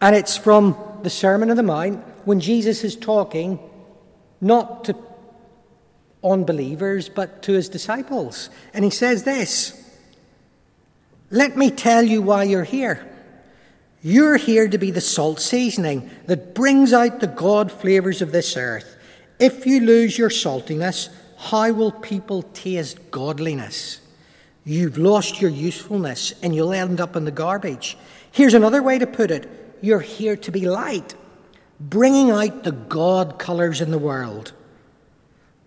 and 0.01 0.15
it's 0.15 0.37
from 0.37 0.77
the 1.03 1.09
Sermon 1.09 1.49
on 1.49 1.57
the 1.57 1.63
Mount 1.63 2.03
when 2.25 2.39
Jesus 2.39 2.83
is 2.83 2.95
talking 2.95 3.59
not 4.41 4.83
to 4.85 4.95
unbelievers 6.23 7.09
but 7.09 7.41
to 7.43 7.53
his 7.53 7.69
disciples. 7.69 8.49
And 8.73 8.83
he 8.83 8.91
says 8.91 9.23
this 9.23 9.73
Let 11.31 11.55
me 11.55 11.71
tell 11.71 12.03
you 12.03 12.21
why 12.21 12.43
you're 12.43 12.63
here. 12.63 13.05
You're 14.03 14.37
here 14.37 14.67
to 14.67 14.77
be 14.77 14.91
the 14.91 15.01
salt 15.01 15.39
seasoning 15.39 16.09
that 16.27 16.53
brings 16.53 16.93
out 16.93 17.19
the 17.19 17.27
God 17.27 17.71
flavours 17.71 18.21
of 18.21 18.31
this 18.31 18.55
earth. 18.55 18.95
If 19.39 19.65
you 19.65 19.81
lose 19.81 20.17
your 20.17 20.29
saltiness, 20.29 21.09
how 21.37 21.71
will 21.71 21.91
people 21.91 22.43
taste 22.43 23.11
godliness? 23.11 24.01
You've 24.67 24.97
lost 24.97 25.39
your 25.39 25.49
usefulness 25.49 26.33
and 26.43 26.53
you'll 26.53 26.73
end 26.73 26.99
up 26.99 27.15
in 27.15 27.23
the 27.23 27.31
garbage. 27.31 27.97
Here's 28.33 28.53
another 28.53 28.83
way 28.83 28.99
to 28.99 29.07
put 29.07 29.31
it 29.31 29.49
you're 29.81 30.01
here 30.01 30.35
to 30.35 30.51
be 30.51 30.67
light, 30.67 31.15
bringing 31.79 32.31
out 32.31 32.65
the 32.65 32.73
God 32.73 33.39
colours 33.39 33.79
in 33.79 33.91
the 33.91 33.97
world. 33.97 34.51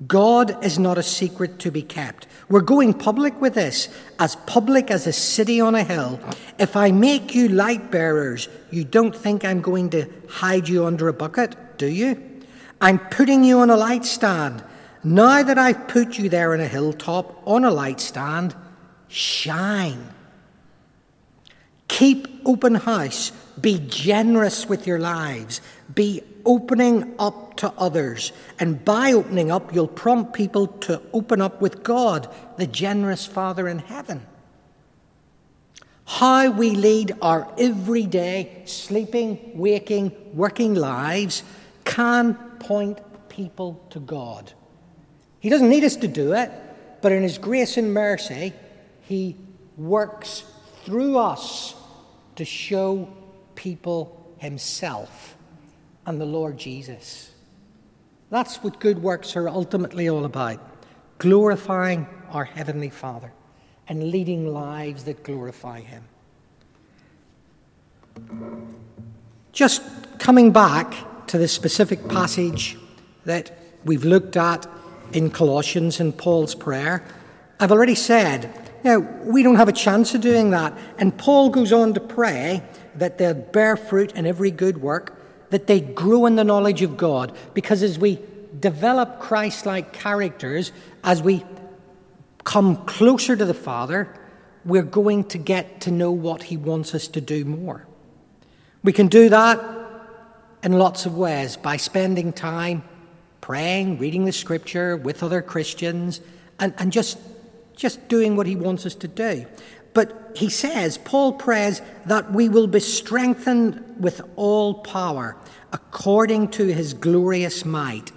God 0.06 0.62
is 0.62 0.78
not 0.78 0.98
a 0.98 1.02
secret 1.02 1.58
to 1.60 1.70
be 1.70 1.80
kept. 1.80 2.26
We're 2.50 2.60
going 2.60 2.92
public 2.92 3.40
with 3.40 3.54
this, 3.54 3.88
as 4.18 4.36
public 4.36 4.90
as 4.90 5.06
a 5.06 5.14
city 5.14 5.62
on 5.62 5.74
a 5.74 5.82
hill. 5.82 6.20
If 6.58 6.76
I 6.76 6.90
make 6.90 7.34
you 7.34 7.48
light 7.48 7.90
bearers, 7.90 8.50
you 8.70 8.84
don't 8.84 9.16
think 9.16 9.46
I'm 9.46 9.62
going 9.62 9.88
to 9.90 10.10
hide 10.28 10.68
you 10.68 10.84
under 10.84 11.08
a 11.08 11.14
bucket, 11.14 11.56
do 11.78 11.86
you? 11.86 12.22
I'm 12.82 12.98
putting 12.98 13.44
you 13.44 13.60
on 13.60 13.70
a 13.70 13.76
light 13.76 14.04
stand. 14.04 14.62
Now 15.02 15.42
that 15.42 15.56
I've 15.56 15.88
put 15.88 16.18
you 16.18 16.28
there 16.28 16.52
on 16.52 16.60
a 16.60 16.68
hilltop, 16.68 17.46
on 17.46 17.64
a 17.64 17.70
light 17.70 18.00
stand, 18.00 18.54
shine. 19.10 20.08
Keep 21.88 22.28
open 22.46 22.76
house. 22.76 23.32
Be 23.60 23.78
generous 23.78 24.66
with 24.66 24.86
your 24.86 24.98
lives. 24.98 25.60
Be 25.94 26.22
opening 26.46 27.14
up 27.18 27.56
to 27.58 27.72
others. 27.76 28.32
And 28.58 28.82
by 28.84 29.12
opening 29.12 29.50
up, 29.50 29.74
you'll 29.74 29.88
prompt 29.88 30.32
people 30.32 30.68
to 30.68 31.02
open 31.12 31.42
up 31.42 31.60
with 31.60 31.82
God, 31.82 32.32
the 32.56 32.66
generous 32.66 33.26
Father 33.26 33.68
in 33.68 33.80
heaven. 33.80 34.26
How 36.06 36.50
we 36.50 36.70
lead 36.70 37.12
our 37.20 37.52
everyday, 37.58 38.62
sleeping, 38.64 39.52
waking, 39.54 40.12
working 40.34 40.74
lives 40.74 41.42
can 41.84 42.34
point 42.58 42.98
people 43.28 43.84
to 43.90 44.00
God. 44.00 44.52
He 45.38 45.48
doesn't 45.48 45.68
need 45.68 45.84
us 45.84 45.96
to 45.96 46.08
do 46.08 46.32
it, 46.34 46.50
but 47.00 47.12
in 47.12 47.22
His 47.22 47.38
grace 47.38 47.76
and 47.76 47.94
mercy, 47.94 48.52
He 49.10 49.34
works 49.76 50.44
through 50.84 51.18
us 51.18 51.74
to 52.36 52.44
show 52.44 53.12
people 53.56 54.32
Himself 54.38 55.36
and 56.06 56.20
the 56.20 56.24
Lord 56.24 56.56
Jesus. 56.56 57.32
That's 58.30 58.62
what 58.62 58.78
good 58.78 59.02
works 59.02 59.34
are 59.34 59.48
ultimately 59.48 60.08
all 60.08 60.24
about 60.24 60.60
glorifying 61.18 62.06
our 62.30 62.44
Heavenly 62.44 62.88
Father 62.88 63.32
and 63.88 64.12
leading 64.12 64.54
lives 64.54 65.02
that 65.04 65.24
glorify 65.24 65.80
Him. 65.80 66.04
Just 69.50 69.82
coming 70.20 70.52
back 70.52 71.26
to 71.26 71.36
the 71.36 71.48
specific 71.48 72.06
passage 72.06 72.78
that 73.24 73.58
we've 73.84 74.04
looked 74.04 74.36
at 74.36 74.68
in 75.12 75.30
Colossians 75.30 75.98
in 75.98 76.12
Paul's 76.12 76.54
prayer, 76.54 77.02
I've 77.58 77.72
already 77.72 77.96
said, 77.96 78.69
know, 78.84 79.00
we 79.00 79.42
don't 79.42 79.56
have 79.56 79.68
a 79.68 79.72
chance 79.72 80.14
of 80.14 80.20
doing 80.20 80.50
that. 80.50 80.76
And 80.98 81.16
Paul 81.16 81.50
goes 81.50 81.72
on 81.72 81.94
to 81.94 82.00
pray 82.00 82.62
that 82.96 83.18
they'll 83.18 83.34
bear 83.34 83.76
fruit 83.76 84.12
in 84.12 84.26
every 84.26 84.50
good 84.50 84.80
work, 84.80 85.20
that 85.50 85.66
they 85.66 85.80
grow 85.80 86.26
in 86.26 86.36
the 86.36 86.44
knowledge 86.44 86.82
of 86.82 86.96
God. 86.96 87.36
Because 87.54 87.82
as 87.82 87.98
we 87.98 88.20
develop 88.58 89.20
Christ 89.20 89.66
like 89.66 89.92
characters, 89.92 90.72
as 91.04 91.22
we 91.22 91.44
come 92.44 92.84
closer 92.86 93.36
to 93.36 93.44
the 93.44 93.54
Father, 93.54 94.14
we're 94.64 94.82
going 94.82 95.24
to 95.24 95.38
get 95.38 95.82
to 95.82 95.90
know 95.90 96.12
what 96.12 96.44
He 96.44 96.56
wants 96.56 96.94
us 96.94 97.08
to 97.08 97.20
do 97.20 97.44
more. 97.44 97.86
We 98.82 98.92
can 98.92 99.08
do 99.08 99.28
that 99.28 99.60
in 100.62 100.72
lots 100.72 101.06
of 101.06 101.16
ways 101.16 101.56
by 101.56 101.76
spending 101.76 102.32
time 102.32 102.82
praying, 103.40 103.98
reading 103.98 104.24
the 104.24 104.32
scripture 104.32 104.96
with 104.96 105.22
other 105.22 105.42
Christians, 105.42 106.20
and, 106.58 106.74
and 106.78 106.92
just, 106.92 107.18
just 107.80 108.08
doing 108.08 108.36
what 108.36 108.46
He 108.46 108.56
wants 108.56 108.86
us 108.86 108.94
to 108.96 109.08
do. 109.08 109.46
But 109.92 110.32
he 110.34 110.48
says, 110.48 110.98
Paul 110.98 111.32
prays 111.32 111.82
that 112.06 112.32
we 112.32 112.48
will 112.48 112.66
be 112.66 112.80
strengthened 112.80 113.96
with 113.98 114.20
all 114.36 114.74
power 114.74 115.36
according 115.72 116.48
to 116.48 116.66
his 116.66 116.94
glorious 116.94 117.64
might. 117.64 118.12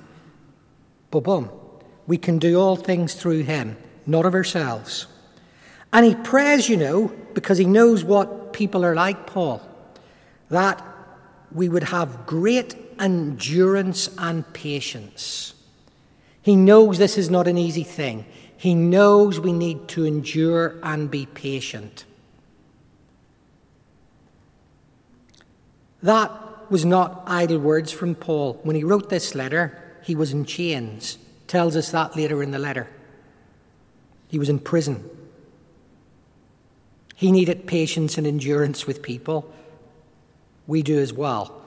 Boom, 1.11 1.23
boom. 1.23 1.51
We 2.05 2.17
can 2.17 2.37
do 2.37 2.59
all 2.59 2.75
things 2.75 3.13
through 3.15 3.43
him, 3.43 3.77
not 4.05 4.25
of 4.25 4.35
ourselves. 4.35 5.07
And 5.91 6.05
he 6.05 6.15
prays, 6.15 6.69
you 6.69 6.77
know, 6.77 7.11
because 7.33 7.57
he 7.57 7.65
knows 7.65 8.03
what 8.03 8.53
people 8.53 8.85
are 8.85 8.95
like, 8.95 9.25
Paul, 9.25 9.61
that 10.49 10.83
we 11.51 11.69
would 11.69 11.83
have 11.83 12.25
great 12.25 12.75
endurance 12.99 14.09
and 14.17 14.51
patience. 14.53 15.53
He 16.41 16.55
knows 16.55 16.97
this 16.97 17.17
is 17.17 17.29
not 17.29 17.47
an 17.47 17.57
easy 17.57 17.83
thing. 17.83 18.25
He 18.63 18.75
knows 18.75 19.41
we 19.41 19.51
need 19.51 19.89
to 19.89 20.05
endure 20.05 20.75
and 20.83 21.11
be 21.11 21.25
patient. 21.25 22.05
That 26.01 26.31
was 26.71 26.85
not 26.85 27.23
idle 27.27 27.59
words 27.59 27.91
from 27.91 28.15
Paul. 28.15 28.61
When 28.63 28.77
he 28.77 28.85
wrote 28.85 29.09
this 29.09 29.35
letter, 29.35 29.97
he 30.01 30.15
was 30.15 30.31
in 30.31 30.45
chains. 30.45 31.17
Tells 31.45 31.75
us 31.75 31.91
that 31.91 32.15
later 32.15 32.41
in 32.41 32.51
the 32.51 32.57
letter. 32.57 32.87
He 34.29 34.39
was 34.39 34.47
in 34.47 34.59
prison. 34.59 35.09
He 37.15 37.33
needed 37.33 37.67
patience 37.67 38.17
and 38.17 38.25
endurance 38.25 38.87
with 38.87 39.01
people. 39.01 39.53
We 40.67 40.83
do 40.83 40.99
as 40.99 41.11
well. 41.11 41.61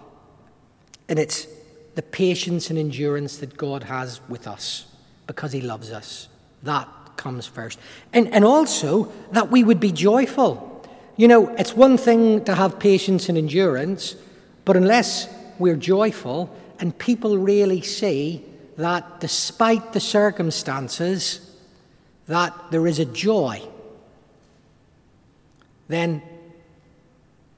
And 1.10 1.18
it's 1.18 1.46
the 1.94 2.00
patience 2.00 2.70
and 2.70 2.78
endurance 2.78 3.36
that 3.36 3.58
God 3.58 3.82
has 3.82 4.26
with 4.30 4.48
us 4.48 4.86
because 5.26 5.52
He 5.52 5.60
loves 5.60 5.90
us. 5.92 6.28
That 6.62 6.88
comes 7.16 7.46
first. 7.46 7.78
And, 8.12 8.32
and 8.32 8.44
also 8.44 9.12
that 9.32 9.50
we 9.50 9.64
would 9.64 9.80
be 9.80 9.92
joyful. 9.92 10.84
You 11.16 11.28
know, 11.28 11.48
it's 11.56 11.74
one 11.74 11.96
thing 11.96 12.44
to 12.44 12.54
have 12.54 12.78
patience 12.78 13.28
and 13.28 13.38
endurance, 13.38 14.16
but 14.64 14.76
unless 14.76 15.28
we're 15.58 15.76
joyful 15.76 16.54
and 16.78 16.96
people 16.98 17.38
really 17.38 17.80
see 17.80 18.44
that 18.76 19.20
despite 19.20 19.94
the 19.94 20.00
circumstances, 20.00 21.40
that 22.26 22.52
there 22.70 22.86
is 22.86 22.98
a 22.98 23.04
joy, 23.06 23.62
then 25.88 26.20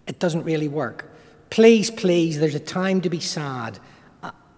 it 0.07 0.19
doesn't 0.19 0.45
really 0.45 0.69
work. 0.69 1.11
Please, 1.51 1.91
please, 1.91 2.39
there's 2.39 2.55
a 2.55 2.61
time 2.61 3.01
to 3.01 3.11
be 3.11 3.21
sad. 3.21 3.79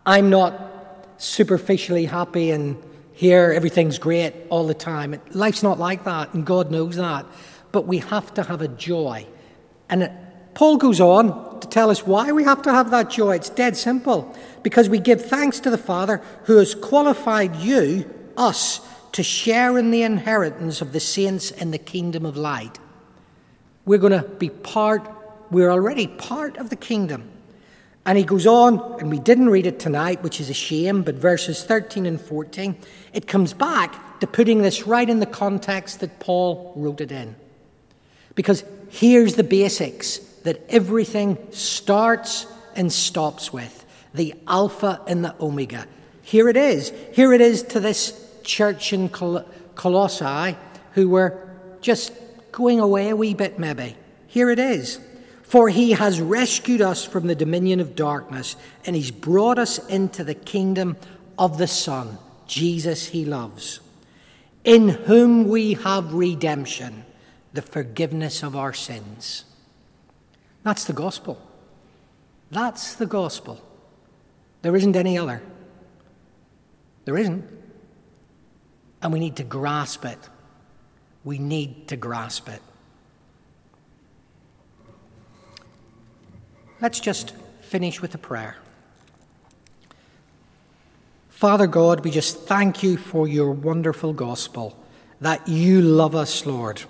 I'm 0.05 0.29
not 0.29 1.15
superficially 1.19 2.07
happy 2.07 2.51
and 2.51 2.77
here 3.21 3.53
everything's 3.53 3.99
great 3.99 4.33
all 4.49 4.67
the 4.67 4.73
time. 4.73 5.21
Life's 5.33 5.63
not 5.63 5.79
like 5.79 6.05
that, 6.05 6.33
and 6.33 6.47
God 6.47 6.71
knows 6.71 6.97
that. 6.97 7.27
But 7.71 7.87
we 7.87 7.99
have 7.99 8.33
to 8.33 8.43
have 8.43 8.63
a 8.63 8.69
joy. 8.69 9.27
And 9.91 10.11
Paul 10.55 10.79
goes 10.79 11.03
on 11.03 11.61
to 11.61 11.69
tell 11.69 11.91
us 11.91 12.07
why 12.07 12.33
we 12.33 12.45
have 12.45 12.63
to 12.63 12.71
have 12.71 12.91
that 12.93 13.11
joy. 13.11 13.37
It's 13.37 13.51
dead 13.51 13.77
simple. 13.77 14.35
Because 14.63 14.89
we 14.89 14.99
give 14.99 15.23
thanks 15.23 15.61
to 15.61 15.71
the 15.71 15.77
Father 15.77 16.23
who 16.45 16.57
has 16.57 16.75
qualified 16.75 17.57
you, 17.57 18.09
us, 18.39 18.81
to 19.13 19.23
share 19.23 19.77
in 19.77 19.91
the 19.91 20.03
inheritance 20.03 20.81
of 20.81 20.93
the 20.93 21.01
saints 21.01 21.51
in 21.51 21.73
the 21.73 21.79
kingdom 21.79 22.25
of 22.25 22.39
light. 22.39 22.79
We're 23.85 23.99
going 23.99 24.19
to 24.19 24.27
be 24.27 24.49
part, 24.49 25.07
we're 25.51 25.71
already 25.71 26.07
part 26.07 26.57
of 26.57 26.71
the 26.71 26.77
kingdom. 26.77 27.29
And 28.07 28.17
he 28.17 28.25
goes 28.25 28.47
on, 28.47 28.99
and 28.99 29.11
we 29.11 29.19
didn't 29.19 29.51
read 29.51 29.67
it 29.67 29.79
tonight, 29.79 30.23
which 30.23 30.41
is 30.41 30.49
a 30.49 30.55
shame, 30.55 31.03
but 31.03 31.17
verses 31.17 31.63
13 31.65 32.07
and 32.07 32.21
14, 32.21 32.77
it 33.13 33.27
comes 33.27 33.53
back 33.53 34.21
to 34.21 34.27
putting 34.27 34.63
this 34.63 34.87
right 34.87 35.09
in 35.09 35.21
the 35.21 35.27
context 35.27 36.01
that 36.01 36.19
Paul 36.19 36.73
wrote 36.77 37.01
it 37.01 37.13
in. 37.13 37.37
Because 38.35 38.65
here's 38.89 39.35
the 39.35 39.45
basics 39.45 40.19
that 40.45 40.65
everything 40.71 41.37
starts 41.51 42.47
and 42.75 42.93
stops 42.93 43.53
with 43.53 43.85
the 44.15 44.35
Alpha 44.47 45.01
and 45.07 45.25
the 45.25 45.35
Omega. 45.41 45.87
Here 46.23 46.49
it 46.49 46.57
is. 46.57 46.93
Here 47.13 47.33
it 47.33 47.41
is 47.41 47.63
to 47.65 47.81
this 47.81 48.17
church 48.43 48.93
in 48.93 49.09
Col- 49.09 49.45
Colossae 49.75 50.57
who 50.93 51.09
were 51.09 51.49
just 51.81 52.13
going 52.53 52.81
away 52.81 53.11
a 53.11 53.17
wee 53.17 53.35
bit, 53.35 53.59
maybe. 53.59 53.97
Here 54.27 54.51
it 54.51 54.59
is. 54.59 55.01
For 55.51 55.69
he 55.69 55.91
has 55.91 56.21
rescued 56.21 56.81
us 56.81 57.05
from 57.05 57.27
the 57.27 57.35
dominion 57.35 57.81
of 57.81 57.97
darkness, 57.97 58.55
and 58.87 58.95
he's 58.95 59.11
brought 59.11 59.59
us 59.59 59.85
into 59.89 60.23
the 60.23 60.33
kingdom 60.33 60.97
of 61.37 61.59
the 61.59 61.67
Son, 61.67 62.19
Jesus 62.47 63.09
he 63.09 63.25
loves, 63.25 63.81
in 64.63 64.91
whom 64.91 65.49
we 65.49 65.73
have 65.75 66.15
redemption, 66.15 67.05
the 67.53 67.63
forgiveness 67.63 68.45
of 68.45 68.55
our 68.55 68.73
sins. 68.73 69.45
That's 70.63 70.85
the 70.85 70.93
gospel. 70.93 71.45
That's 72.53 72.95
the 72.95 73.07
gospel. 73.07 73.61
There 74.63 74.77
isn't 74.77 74.95
any 74.95 75.19
other. 75.19 75.43
There 77.07 77.19
isn't. 77.19 77.45
And 79.03 79.13
we 79.13 79.19
need 79.19 79.35
to 79.35 79.45
grasp 79.45 80.05
it. 80.05 80.19
We 81.25 81.39
need 81.39 81.89
to 81.89 81.97
grasp 81.97 82.49
it. 82.49 82.63
Let's 86.81 86.99
just 86.99 87.35
finish 87.61 88.01
with 88.01 88.15
a 88.15 88.19
prayer. 88.19 88.57
Father 91.29 91.67
God, 91.67 92.05
we 92.05 92.11
just 92.11 92.41
thank 92.41 92.83
you 92.83 92.97
for 92.97 93.29
your 93.29 93.51
wonderful 93.51 94.13
gospel, 94.13 94.77
that 95.21 95.47
you 95.47 95.83
love 95.83 96.15
us, 96.15 96.47
Lord, 96.47 96.83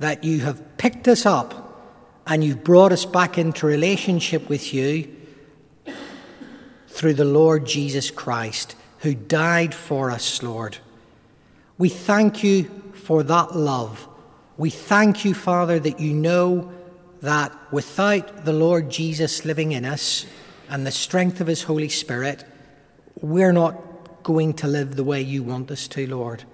that 0.00 0.24
you 0.24 0.40
have 0.40 0.76
picked 0.76 1.06
us 1.06 1.24
up 1.24 1.80
and 2.26 2.42
you've 2.42 2.64
brought 2.64 2.92
us 2.92 3.04
back 3.04 3.38
into 3.38 3.66
relationship 3.66 4.48
with 4.48 4.74
you 4.74 5.08
through 6.88 7.14
the 7.14 7.24
Lord 7.24 7.64
Jesus 7.64 8.10
Christ, 8.10 8.74
who 8.98 9.14
died 9.14 9.74
for 9.74 10.10
us, 10.10 10.42
Lord. 10.42 10.78
We 11.78 11.88
thank 11.88 12.42
you 12.42 12.64
for 12.92 13.22
that 13.22 13.56
love. 13.56 14.08
We 14.56 14.70
thank 14.70 15.24
you, 15.24 15.34
Father, 15.34 15.78
that 15.80 16.00
you 16.00 16.12
know 16.12 16.72
that 17.22 17.56
without 17.72 18.44
the 18.44 18.52
Lord 18.52 18.90
Jesus 18.90 19.44
living 19.44 19.72
in 19.72 19.84
us 19.84 20.26
and 20.68 20.86
the 20.86 20.90
strength 20.90 21.40
of 21.40 21.46
His 21.46 21.62
Holy 21.62 21.88
Spirit, 21.88 22.44
we're 23.20 23.52
not 23.52 24.22
going 24.22 24.52
to 24.54 24.68
live 24.68 24.96
the 24.96 25.04
way 25.04 25.20
you 25.20 25.42
want 25.42 25.70
us 25.70 25.88
to, 25.88 26.06
Lord. 26.06 26.44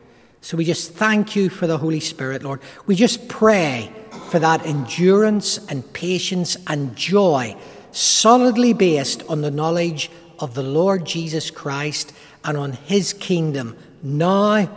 So 0.40 0.56
we 0.56 0.64
just 0.64 0.92
thank 0.92 1.34
you 1.34 1.48
for 1.48 1.66
the 1.66 1.78
Holy 1.78 2.00
Spirit, 2.00 2.42
Lord. 2.42 2.60
We 2.86 2.94
just 2.94 3.28
pray 3.28 3.92
for 4.30 4.38
that 4.38 4.64
endurance 4.64 5.58
and 5.68 5.90
patience 5.92 6.56
and 6.66 6.94
joy, 6.94 7.56
solidly 7.92 8.72
based 8.72 9.22
on 9.28 9.40
the 9.40 9.50
knowledge 9.50 10.10
of 10.38 10.54
the 10.54 10.62
Lord 10.62 11.04
Jesus 11.04 11.50
Christ 11.50 12.12
and 12.44 12.56
on 12.56 12.72
his 12.72 13.12
kingdom 13.12 13.76
now 14.02 14.70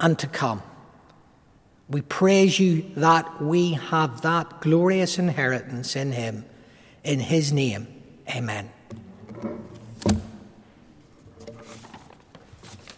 and 0.00 0.18
to 0.18 0.26
come. 0.26 0.62
We 1.88 2.00
praise 2.00 2.58
you 2.58 2.82
that 2.96 3.42
we 3.42 3.72
have 3.72 4.22
that 4.22 4.60
glorious 4.60 5.18
inheritance 5.18 5.96
in 5.96 6.12
him. 6.12 6.44
In 7.02 7.20
his 7.20 7.52
name, 7.52 7.86
amen. 8.28 8.70